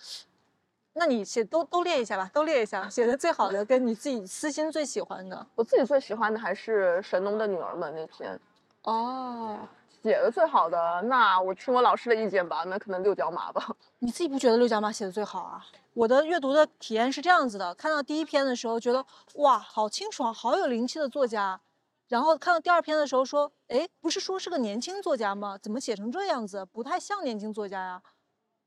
[0.93, 5.47] 那你写都都列一下吧，都列一下，写的最好的跟你自己私心最喜欢的。
[5.55, 8.39] 我自己最喜欢的还是神农的女儿们那篇。
[8.83, 9.57] 哦，
[10.03, 13.75] 写的最好的，那我听我老师的意见吧，那可能六角马吧。
[13.99, 15.65] 你自己不觉得六角马写的最好啊？
[15.99, 21.59] 我的阅读的体验是这样子的：看到第一篇的时候，觉得哇，好清爽，好有灵气的作家。
[22.07, 25.57] 然后看到第二篇的时候，说，哎，不是说是个年轻作家吗？
[25.61, 26.65] 怎么写成这样子？
[26.71, 28.01] 不太像年轻作家呀。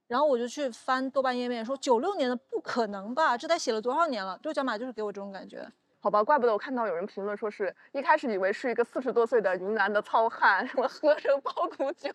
[0.09, 3.39] 然后我就去翻豆瓣页面，说九六年的不可能吧？
[3.39, 4.39] 这才写了多少年了？
[4.43, 5.67] 六角马就是给我这种感觉。
[6.01, 12.11] 好吧，怪不得我看到有人评论说是一开始以为是一个四十多岁的云南的糙汉， 什么喝着包谷酒。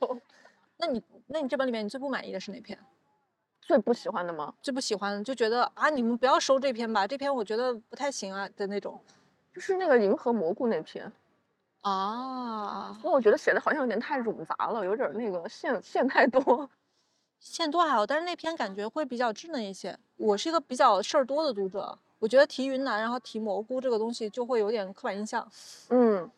[0.77, 2.77] 那你那你这本里面你最不满意的是哪篇？
[3.67, 4.53] 最不喜欢的吗？
[4.61, 8.97] 最不喜欢的就觉得啊，你们不要收这篇吧，这篇我觉得不太行啊的那种。
[9.53, 11.11] 就是那个银河蘑菇那篇，
[11.81, 16.69] 啊，因为我觉得写的好像有点太冗杂了，有点那个线线太多。
[17.41, 19.99] 线多还好，但是那篇感觉会比较稚嫩一些。
[20.15, 25.45] 我是一个比较事儿多的读者，我觉得提云南，然后提蘑菇这个东西就会有点刻板印象，
[25.89, 26.31] 嗯，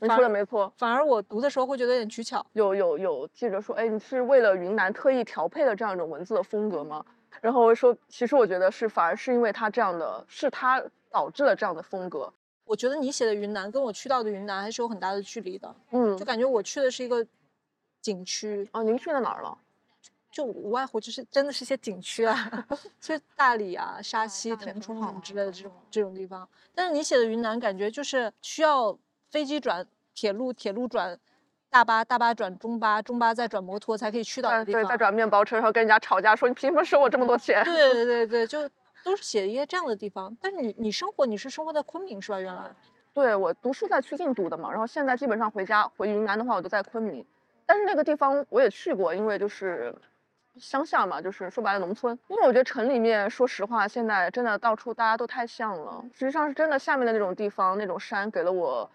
[0.00, 0.72] 你说的没错。
[0.76, 2.44] 反而我读的时候会觉得有点取巧。
[2.52, 7.04] 有有有记者说，哎，你是为了云南特意调配的这样一种文字的风格吗？
[7.40, 12.32] 然后我说，其实我觉得是，反而是因为他这样的，是他导致了这样的风格。
[12.64, 17.26] 我觉得你写的云南跟我去到的云南还是有很大的距离的，嗯就，感觉我去的是一个
[18.00, 19.58] 景区，哦，您去了哪儿了？
[20.30, 22.66] 就无外乎就是真的是一些景区啊，
[23.00, 26.48] 就是大理啊、沙溪、腾冲好什么之类的这种这种地方。
[26.72, 28.96] 但是你写的云南，感觉就是需要
[29.30, 31.18] 飞机转铁路，铁路转
[31.70, 34.82] 大巴，大巴转中巴，中巴再转摩托才可以去到的地方。
[34.82, 37.62] 对再转面包车，然后跟人家吵架，说你凭什么收我这么多钱？
[37.64, 38.68] 对对对对，就
[39.04, 40.36] 都是写一些这样的地方。
[40.40, 42.40] 但是你你生活你是生活在昆明是吧？
[42.40, 42.62] 原来
[43.14, 47.24] 对我读书在曲靖读的嘛，然后现在基本上回家回云南的话，我都在昆明。
[47.66, 49.94] 但是那个地方我也去过，因为就是
[50.56, 52.18] 乡下嘛，就是说白了农村。
[52.26, 56.04] 因为我觉得城里面，说实话，现在真的到处大家都太像了。
[56.12, 58.90] 实际上是真的，下面的那种地方那种山给了我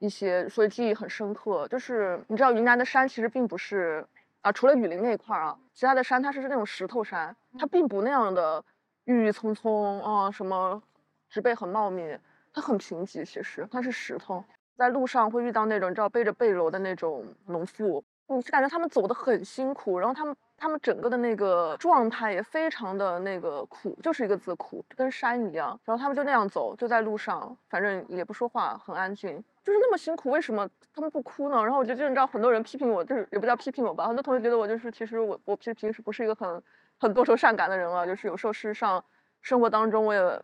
[0.00, 1.68] 一些，所以记忆很深刻。
[1.68, 4.04] 就是你知道云南的山其实并不是
[4.42, 8.64] 啊，除了雨林那一块儿啊，其他的山它是那种石头山，它并不那样的
[9.04, 10.82] 郁郁葱葱啊，什么
[11.28, 12.18] 植被很茂密。
[12.52, 14.42] 它很贫瘠，其实它是石头，
[14.76, 25.78] 在路上会遇到那种你知道背着背篓的那种农妇，你就感觉他们走的很辛苦，然后他们他们整个的那个状态也非常的那个苦，就是一个字苦，跟山一样。
[25.84, 31.62] 然后他们就那样走，就在路上，反正也不说话，很安静，就是那么辛苦，为什么他们不哭呢？
[31.62, 36.62] 然后我就就你知道很多人批评我，就是也不叫批评我吧，很多同学觉得我就是其实我我平平时不是一个很
[36.98, 39.04] 很多愁善感的人啊，就是有时候事实上
[39.42, 40.42] 生活当中我也。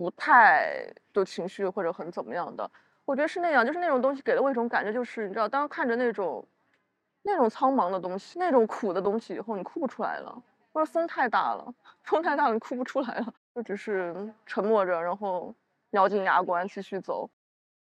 [0.00, 2.70] 不太有情绪或者很怎么样的，
[3.04, 6.42] 我觉得是那样，就是那种东西给了我一种感觉，就是你知道，当看着那种
[7.20, 15.54] 那种苍茫的东西，那种苦的东西以后，你哭不出来了，或者风太大了，风太大了，你哭不出来了，就只是沉默着，然后
[15.90, 17.28] 咬紧牙关继续走。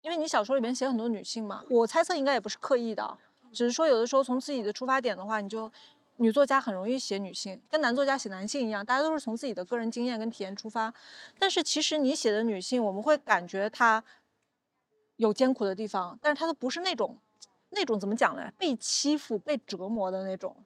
[0.03, 3.17] 因为你小说里面写很多女性嘛，我猜测应该也不是刻意的，
[3.53, 5.71] 只是说有的时候从自己的出发点的话，你就
[6.17, 10.93] 女作家很容易写女性，跟男作家写男性一样，大家都是从自己的个人经验跟体验出发。
[11.39, 14.03] 但是其实你写的女性，我们会感觉她
[15.17, 17.17] 有艰苦的地方，但是她都不是那种
[17.71, 18.53] 那种怎么讲呢？
[18.59, 20.57] 被欺负、被折磨的那种，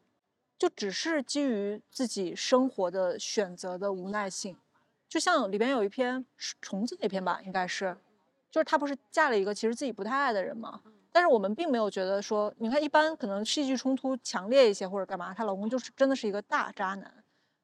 [0.59, 4.57] 就只是基于自己生活的选择的无奈性。
[5.09, 6.25] 就像里边有一篇
[6.61, 7.96] 虫子那篇吧，应该是。
[8.51, 10.81] 就是她不是嫁了一个其实自己不太爱的人嘛，
[11.13, 17.13] 但是我们并没有觉得说，你看一般可能戏剧冲突强烈一些或者干嘛，她老公就是真的是一个大渣男，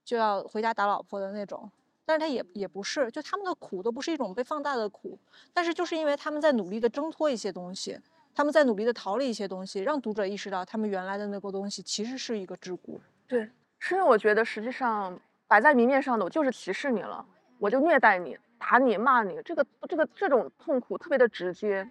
[0.05, 1.71] 就要回家打老婆的那种，
[2.05, 5.19] 但是他也也不是，就他们的苦都不是一种被放大的苦，
[5.53, 7.99] 但是就是因为他们在努力的挣脱一些东西，
[8.35, 12.99] 他们在努力的逃离一些东西，让读者意识到他们原来的那个东西其实是一个桎梏。
[13.29, 17.25] 对，是因为我觉得实际上摆在明面上的我就是歧视你了，
[17.59, 18.37] 我就虐待你。
[18.63, 21.91] 打你骂你，这个这个这种痛苦特别的直接，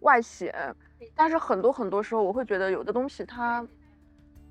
[0.00, 0.74] 外显。
[1.14, 3.66] 但是很多很多时候，我会觉得有的东西它，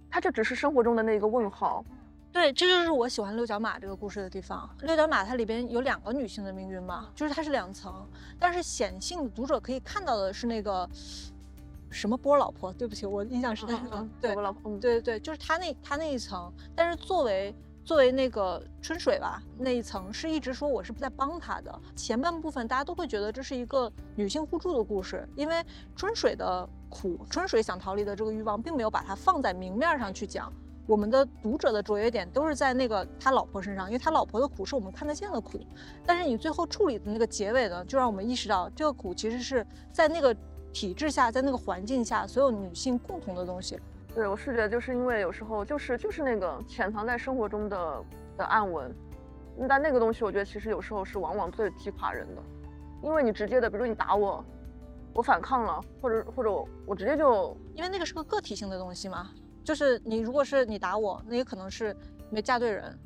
[0.07, 1.83] 它这只是生活中的那个问号。
[2.31, 4.69] 对，这就是我喜欢六角马这个故事的地方。
[4.81, 8.07] 六角马它里边有两个女性的命运嘛，就是它是两层，
[8.39, 10.87] 但是显性读者可以看到的是那个
[11.89, 16.53] 什么波老婆，对不起，我印象是那个对波老婆，对对对，就是他那他那一层。
[16.75, 17.53] 但是作为
[17.91, 21.81] 作为那个春水吧，那一层是一直说我是不在帮他的。
[21.93, 25.61] 前半部分大家都会觉得这是一个女性互助的故事，因为
[25.93, 30.49] 春水的苦，春水想逃离的这个欲望，并没有把它放在明面上去讲。
[30.87, 35.59] 我们的读者的着眼点都是在那个他老婆身上，因为他老婆的苦是我们看得见的苦。
[36.05, 40.33] 但是你最后处理的那个结尾呢，就让我们意识到这个苦其实是在那个
[40.71, 43.77] 体制下，在那个环境下，所有女性共同的东西。
[44.13, 48.03] 对我是觉得，就是因为有时候就是就是那个潜藏在生活中的
[48.37, 48.93] 的暗纹，
[49.69, 52.41] 但那个东西我觉得其实有时候是往往最击垮人的，
[53.01, 54.43] 因为你直接的，比如你打我，
[55.13, 56.51] 我反抗了，或者或者
[56.85, 59.31] 我直接就，因为那个是个个体性的东西嘛，
[59.63, 61.95] 就是你如果是你打我，那也可能是
[62.29, 62.97] 没嫁对人，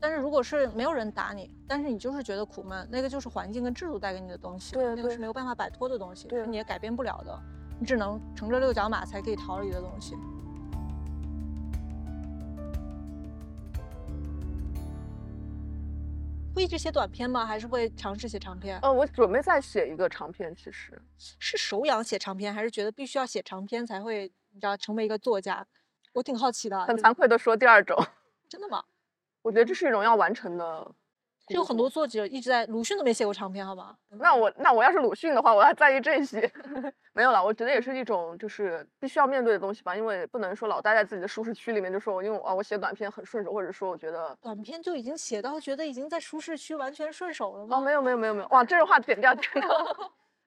[0.00, 7.38] 但是如果是没有人打你，但是你就是觉得苦闷，那个就是环境跟制度带给你的东西，对，那个是没有办法摆脱的东西，对，你也改变不了的，
[7.78, 10.16] 你只能乘着六角马才可以逃离的东西。
[16.58, 17.46] 会一直写短篇吗？
[17.46, 18.80] 还是会尝试写长篇？
[18.82, 20.52] 呃，我准备再写一个长篇。
[20.56, 25.64] 其实是手痒写长篇，还是觉得必须要写长篇才会，你知道，成为一个作家？
[26.14, 26.84] 我挺好奇的。
[26.84, 27.96] 很惭愧的说，第二种。
[28.48, 28.82] 真的吗？
[29.42, 30.90] 我觉得这是一种要完成的。
[31.50, 33.96] 有很多作者一直在，鲁迅都没写过长篇，好吧？
[34.08, 36.40] 那我那我要是鲁迅的话，我还在意这些。
[37.18, 47.76] 没有了，我觉得也是一种就是必须要面对的东西吧，因为不能说老待在自己的舒适区里面，就说我因为啊我写短篇很顺手，或者说我觉得短篇就已经写到觉得已经在舒适区完全顺手了吗？
[47.76, 49.62] 哦，没有没有没有没有，哇，这句话点掉点掉，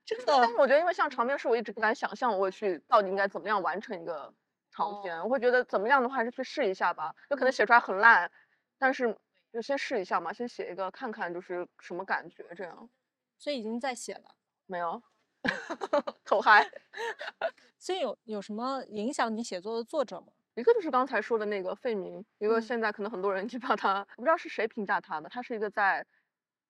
[0.05, 0.25] 真的。
[0.39, 4.33] 但是我觉得因为像长篇是我一直不敢想象我去到底应该怎么样完成一个
[4.71, 8.31] 长篇，我会觉得怎么样的话还是去试一下吧，有可能写出来很烂，
[8.79, 9.13] 但是。
[9.53, 12.89] 就先试一下嘛，先写一个看看，就是什么感觉这样。
[13.37, 15.03] 所以已经在写了，没有？
[16.23, 16.69] 口嗨。
[17.79, 20.27] 所以有有什么影响你写作的作者吗？
[20.55, 26.05] 一个就是刚才说的那个费明，一个现在可能很多人就把他，我不知道是谁评价他的，他是一个在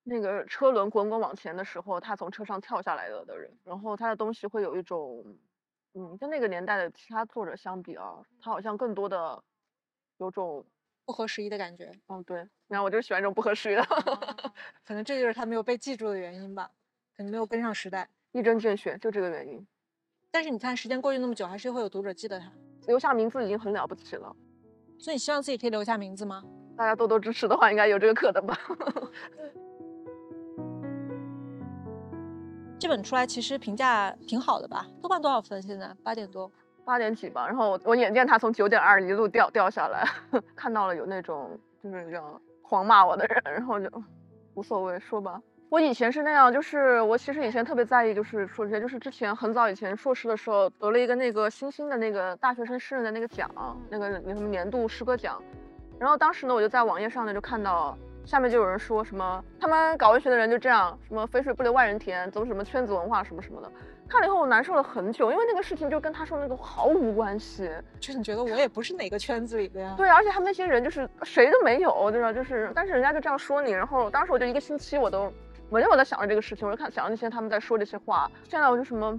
[0.04, 3.52] 那个车轮滚滚往前的时候，他从车上跳下来了的人。
[3.64, 5.26] 然后他的东西会有一种，
[5.94, 9.44] 嗯，跟那个年代的其他作者相比啊，他好像更多的
[10.18, 10.66] 有种。
[11.04, 13.84] 不合时宜的感觉，嗯，对，然后我就喜欢这种不合时宜的，
[14.86, 16.72] 可能这就是他没有被记住的原因吧，
[17.18, 19.65] 可能没有跟上时代，一针见血，就这个原因。
[20.32, 22.52] 但是你看，时间过去那么久，还是会有读者记得他，
[22.88, 24.36] 留下名字已经很了不起了。
[24.98, 26.44] 所以你希望自己可以留下名字吗？
[26.78, 28.58] 大家多多支持的话，应该有这个可能吧。
[32.80, 34.88] 这本出来其实评价挺好的吧？
[35.02, 35.62] 豆瓣多少分？
[35.62, 36.50] 现在八点多。
[36.84, 40.04] 八点几吧，然后我我眼见他从九点二一路掉掉下来，
[40.56, 43.88] 看到了有那种就是这样狂骂我的人，然后就
[44.56, 45.39] 无所谓说吧。
[45.72, 53.49] 我以前是那样，就是我其实以前特别在意，就是说这些，就是之前很早以前硕士的时候得了一个那个新兴的那个大学生诗人的那个奖，
[53.89, 55.41] 那个那什么年度诗歌奖，
[55.97, 63.72] 然后当时呢我就在网页上呢就看到下面就有人说什么他们搞文学的人就这样，什么肥水不流外人田，走什么圈子文化什么什么的。
[64.09, 67.72] 看了以后我难受了很久，因为那个事情就跟他说那个毫无关系。
[67.97, 69.93] 就是你觉得我也不是哪个圈子里的呀？
[69.95, 72.34] 对，而且他们那些人就是谁都没有，对吧？
[72.34, 75.32] 就是，但是人家就这样说你，然后当时我就一个星期我都，
[75.74, 78.30] 每天我在想着这个事情，我就看想着那些他们在说这些话。
[78.43, 79.17] 现在我就什么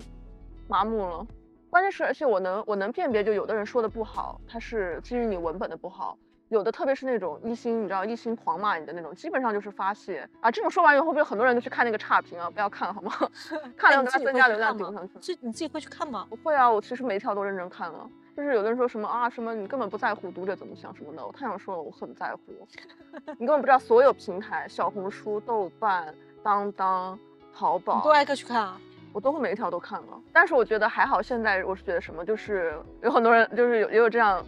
[0.68, 1.26] 麻木了。
[1.70, 6.14] 关键是，而且我能我能辨别，就有的人说的不好，他是基于你文本的不好；
[6.50, 10.50] 有的特别是那种一心，你知道一心狂骂你的那种，基本上就是发泄啊。
[10.50, 12.50] 这种说完以后，会不会很多人都去看那个差评啊？
[12.50, 13.10] 不要看好吗？
[13.74, 15.14] 看了给他增加流量顶上去。
[15.22, 16.26] 这你自己会去看吗？
[16.28, 18.06] 不会啊，我其实每一条都认真看了。
[18.36, 22.68] 就是有的人说什么啊，什么你根本不在乎读者怎么想什么的，我太想说了，我很在乎。
[23.38, 27.18] 你根本不知道所有平台，小红书、豆瓣、当当、
[27.54, 28.80] 淘宝，都挨个去看啊。
[29.12, 30.20] 我都会每一条都看了。
[30.32, 34.42] 但是我觉得还好，现在我是觉得什么，就是有很多人就是有也有这样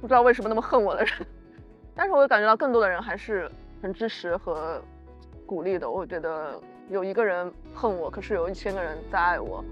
[0.00, 1.14] 不知道为什么那么恨我的人。
[1.94, 4.82] 但是我感觉到更多的人还是很支持和
[5.46, 5.88] 鼓励的。
[5.88, 9.64] 我觉得有一个人恨我，可是有一千个人在爱我。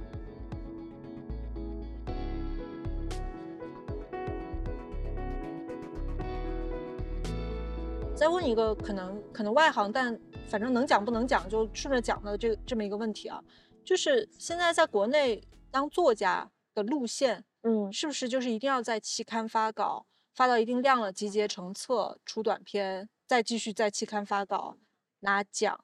[8.15, 10.19] 再问一个可能可能外行，但
[10.49, 13.43] 反正能讲不能讲就顺着讲的这这么一个问题啊，
[13.85, 24.79] 就是现在在国内当作家的路线，嗯，是不是就是一定要在期刊发稿，发到一定量了，集结成册，出短篇，再继续在期刊发稿，
[25.21, 25.79] 拿奖，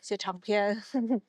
[0.00, 0.80] 写长篇，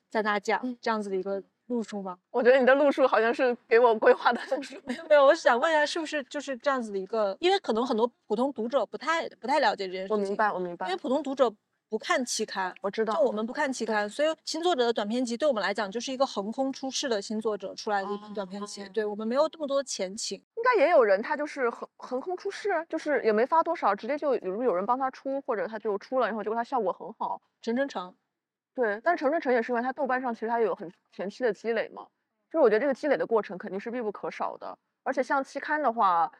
[0.08, 1.42] 再拿奖，这样子的一个。
[1.68, 2.18] 路数吗？
[2.30, 4.76] 我觉得你的路数好像是给我规划的路数。
[4.84, 7.34] 没有没有，我想问一下，是不是就是这样子的一个？
[7.40, 10.14] 因为可能很多普通读者不太不太了解这件事情。
[10.14, 10.86] 我明白，我明白。
[10.88, 11.50] 因为普通读者
[11.88, 13.14] 不看期刊，我知道。
[13.14, 18.88] 就我们不看期刊，所以新作者的短篇集对我们来讲就是一个横空出世的新作者出来的一本短篇集。
[18.88, 20.38] 对我们没有这么多前情。
[20.56, 27.40] 应该也有人他就是横横空出世，就是也没发多少，直接就如有人帮他出，或者他就出了，然后结果他效果很好。
[27.62, 28.14] 陈真诚。
[28.74, 32.06] 对，但是陈真诚也是因为他豆瓣上其实他有很前期的积累嘛。
[32.50, 36.30] 就是我觉得这个积累的过程肯定是必不可少的，而且像期刊的话，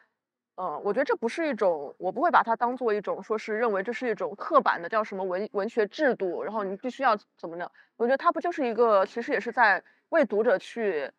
[0.57, 7.71] 嗯，我觉得这不是一种，我不会把它当做一种说是认为这是一种刻板的叫什么文文学制度，然后你必须要怎么样？
[7.97, 11.11] 我觉得它不就是一个，其实也是在为读者去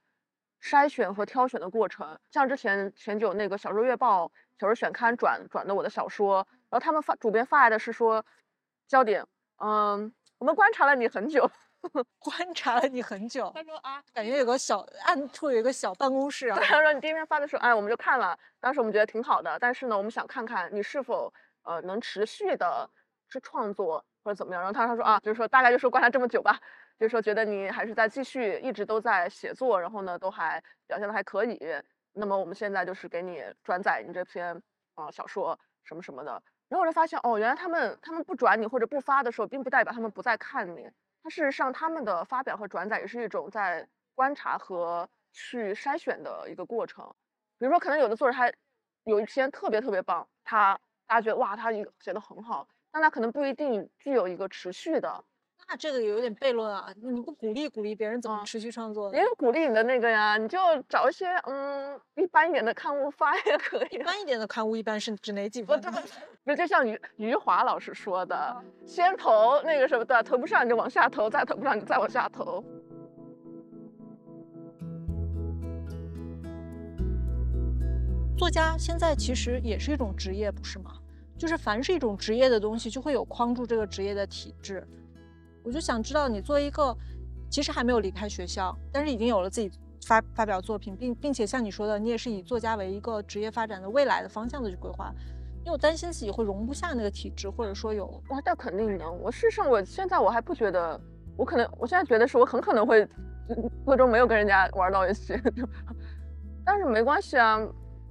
[0.62, 2.18] 筛选和挑选的过程。
[2.32, 8.26] 像之前前久那个小说月报小说选刊转转的我的小说，然后他们发主编发来的是说，
[8.88, 9.26] 焦点，
[9.58, 11.52] 嗯，我们观察了你很久。
[12.20, 16.58] 观察了你很久，他说啊，感觉有个小暗处有一个小办公室啊。
[16.62, 21.32] 他说你第一篇发的时候，哎，我们就看了，当时我们觉得挺好的，但是呢，我们想看看你是否
[21.64, 22.90] 呃能持续的
[23.30, 24.62] 去创作或者怎么样。
[24.62, 26.60] 然后他他说啊，就是说大概就是观察这么久吧，
[27.00, 31.60] 就是说觉得你还是在继续，一直都在写作，然后呢都还表现的还可以。
[32.14, 34.62] 那么我们现在就是给你转载你这篇
[34.96, 36.32] 啊小说什么什么的。
[36.68, 40.90] 然后我就发现哦，原来他们他们不转你或者不发的时候，并不代表他们不再看你。
[41.26, 47.04] 它事实上，他们的发表和转载也是一种在观察和去筛选的一个过程。
[47.58, 48.52] 比如说，可能有的作者他
[49.06, 55.26] 有一篇特别特别棒，他大家觉得哇，他一个写的很好，但他可能不一定具有一个持续的。
[55.68, 56.94] 那这个有点悖论啊！
[57.02, 59.12] 你不鼓励鼓励别人怎么持续创作？
[59.16, 60.58] 也有鼓励你的那个呀，你就
[60.88, 63.96] 找一些嗯一般一点的刊物发也可以。
[63.96, 65.82] 一般一点的刊物一般是指哪几分？
[66.44, 68.56] 不是就像余余华老师说的，
[68.86, 72.64] 先投那个什么的，投不上你就往下投，再投不上你再往下投。
[78.38, 80.92] 作家现在其实也是一种职业，不是吗？
[81.38, 84.88] 就是凡是一种职业的东西，就会有框住这个职业的体制。
[85.66, 86.96] 我就想知道，你作为一个
[87.50, 89.72] 其实还没有离开学校，但是已经有了自己
[90.06, 95.12] 发发表作品，并并且像你说的，你也是以作家为一个职业发展的未来的方向的去规划。
[95.64, 98.06] 你有担心自己会容不下那个体制，或者说有？
[98.30, 99.12] 哇，那肯定的。
[99.12, 101.02] 我事实上，我现在我还不觉得，
[101.36, 103.08] 我可能我现在觉得是我很可能会
[103.88, 105.34] 最终没有跟人家玩到一起，
[106.64, 107.58] 但是没关系啊，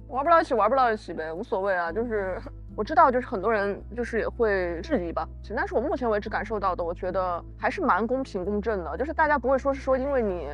[0.09, 2.37] 玩不到一起玩不到一起呗，无所谓啊，就是。
[2.75, 10.49] 我知道，就是很多人就是也会质疑吧，但是我目前为止感受到的，我觉得还是蛮公平公正的，就是大家不会说是说因为你，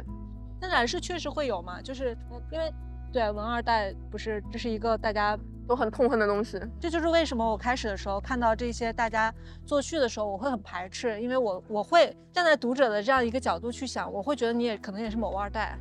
[0.60, 2.16] 但然是确实会有嘛，就是
[2.52, 2.72] 因为
[3.12, 9.34] 对文二代不是这是一个大家都很痛恨的东西，这就是为什么我开始的时候看到这些大家
[9.66, 15.76] 作序的时候，我会很排斥，因为我我会站在读者的这样一个角度去想，我会觉得你也可能也是某二代，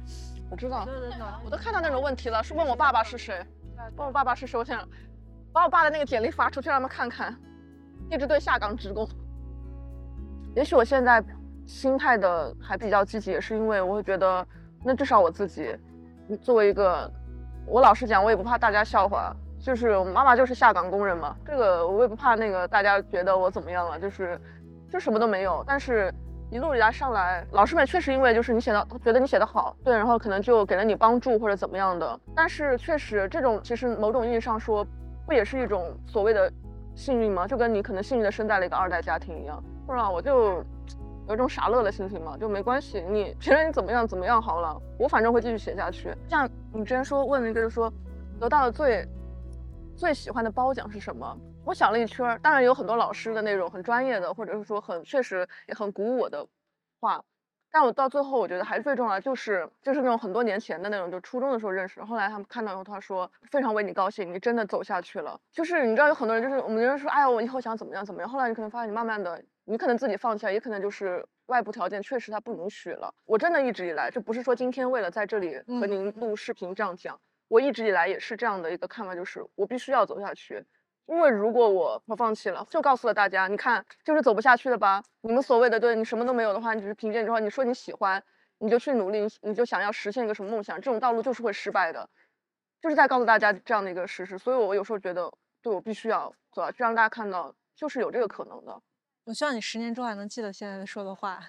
[0.51, 3.45] 我知道，对对对我都看到那种问题了，是问我爸爸是谁，
[3.97, 4.88] 问我爸爸是谁，我想。
[5.53, 7.36] 把我爸的那个简历发出去，让他们看看，
[8.09, 9.09] 一直对下岗职工。
[10.55, 11.22] 也许我现在
[11.66, 14.46] 心态的还比较积极，也是因为我会觉得，
[14.84, 15.76] 那至少我自己
[16.40, 17.11] 作为一个，
[17.66, 24.40] 我老实讲，我也不怕大家笑话，就是我妈妈就是下岗工人嘛，这个我也不怕那个大家觉得我怎么样了，就是
[24.88, 25.64] 就什么都没有。
[25.66, 26.14] 但是
[26.51, 32.20] 一路以来上来，老师们确实因为就是你写的，觉得你写的好，对，然后可能就给了你帮助或者怎么样的。
[32.36, 34.86] 但是确实这种其实某种意义上说。
[35.30, 36.52] 不也是一种所谓的
[36.96, 37.46] 幸运吗？
[37.46, 40.56] 就跟你可能幸运的生在了一个二代家庭一样，不然我就
[41.28, 46.12] 有一种傻乐的心情嘛，就没关系，你 别人怎么样怎么样好了，我反正会继续写下去。
[46.28, 47.92] 像你之前说问那个，就是说
[48.40, 49.06] 得到的最
[49.94, 51.38] 最喜欢的褒奖是什么？
[51.64, 56.44] 我想了一圈，当然有很多老师的那种很专业的，或者是说很确实也很鼓舞我的
[56.98, 57.22] 话。
[57.72, 62.02] 但我到最后，我觉得还是最重要的就是就是那种很多年前的那种，就初中的时候认识。
[62.02, 65.40] 后来他们看到以后，他说非常为你高兴，你真的走下去了。
[65.52, 68.28] 就是你知道有很多人，就是我们人说，哎呀，我以后想怎么样怎么样。
[68.28, 73.14] 后来你可能发现，你慢慢的，你可能自己放弃了，也可能就是外部条件确实他不允许了。
[73.24, 77.18] 我真的一直以来，这不是说今天为了在这里和您录视频这样讲，
[77.48, 80.64] 我一直以来也是这样的一个看法，就是我必须要走下去。
[81.11, 85.02] 因为如果我我放弃了，就告诉了大家，你看，就是走不下去了吧？
[85.22, 88.22] 你们所谓的对你什么都没有的话，你只是凭借之后，你说你喜欢，
[88.58, 92.08] 你就去努力，你就想要实现一个什么梦想，这种道路就是会失败的，
[92.80, 94.38] 就是在告诉大家这样的一个事实。
[94.38, 95.28] 所以我有时候觉得，
[95.61, 98.80] 对我必须要走下去，让大家看到，就是有这个可能的。
[99.24, 101.40] 我希望你十年之后还能记得现在说的话，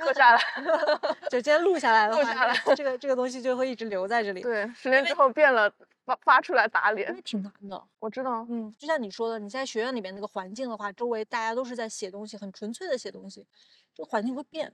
[0.00, 0.42] 刻下来，
[1.30, 4.40] 就今天录下来的话，录下来，这个这个东西就会一直留在这里。
[4.40, 5.72] 对，十年之后变了。
[6.04, 7.82] 发发出来打脸，因为挺难的。
[7.98, 13.46] 我知道，嗯，就像你说的，你在学院里面那个环境的话，周围大家都是在写东西，很纯粹的写东西，
[13.94, 14.72] 这个环境会变。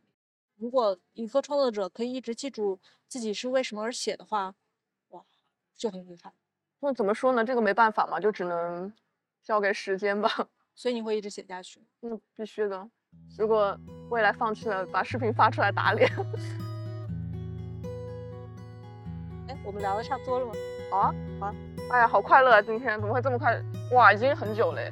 [0.56, 4.54] 如果一个创作者可以一直记住自己是为什么而写的话，
[5.10, 5.22] 哇，
[5.76, 6.32] 就很厉害。
[6.80, 7.44] 那怎么说呢？
[7.44, 8.92] 这个没办法嘛，就只能
[9.42, 10.28] 交给时间吧。
[10.74, 11.80] 所以你会一直写下去？
[12.02, 12.88] 嗯，必须的。
[13.36, 13.78] 如果
[14.10, 16.08] 未来放弃了，把视频发出来打脸。
[19.48, 20.52] 哎，我们聊的差不多了吗？
[20.90, 21.54] 好啊，好，
[21.90, 22.62] 哎呀，好快乐啊！
[22.62, 23.60] 今天怎么会这么快？
[23.92, 24.90] 哇，已经很久嘞。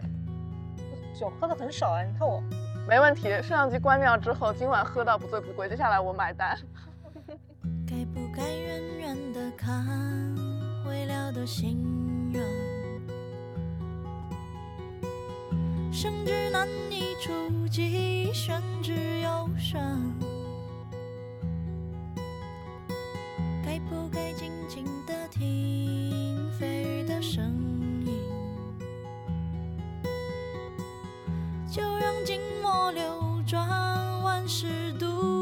[1.18, 2.42] 酒喝的很少啊，你看我。
[2.88, 5.68] 没问题，摄像机关掉之后，今晚喝到不醉不归。
[5.68, 6.56] 接下来我买单。
[7.88, 9.84] 该不该远远的看，
[10.86, 12.42] 未了的心愿，
[15.92, 19.80] 甚至难以触及，宣之又宣。
[23.64, 24.84] 该不该静静
[31.76, 33.02] 就让静默流
[33.46, 33.68] 转，
[34.22, 35.35] 万事独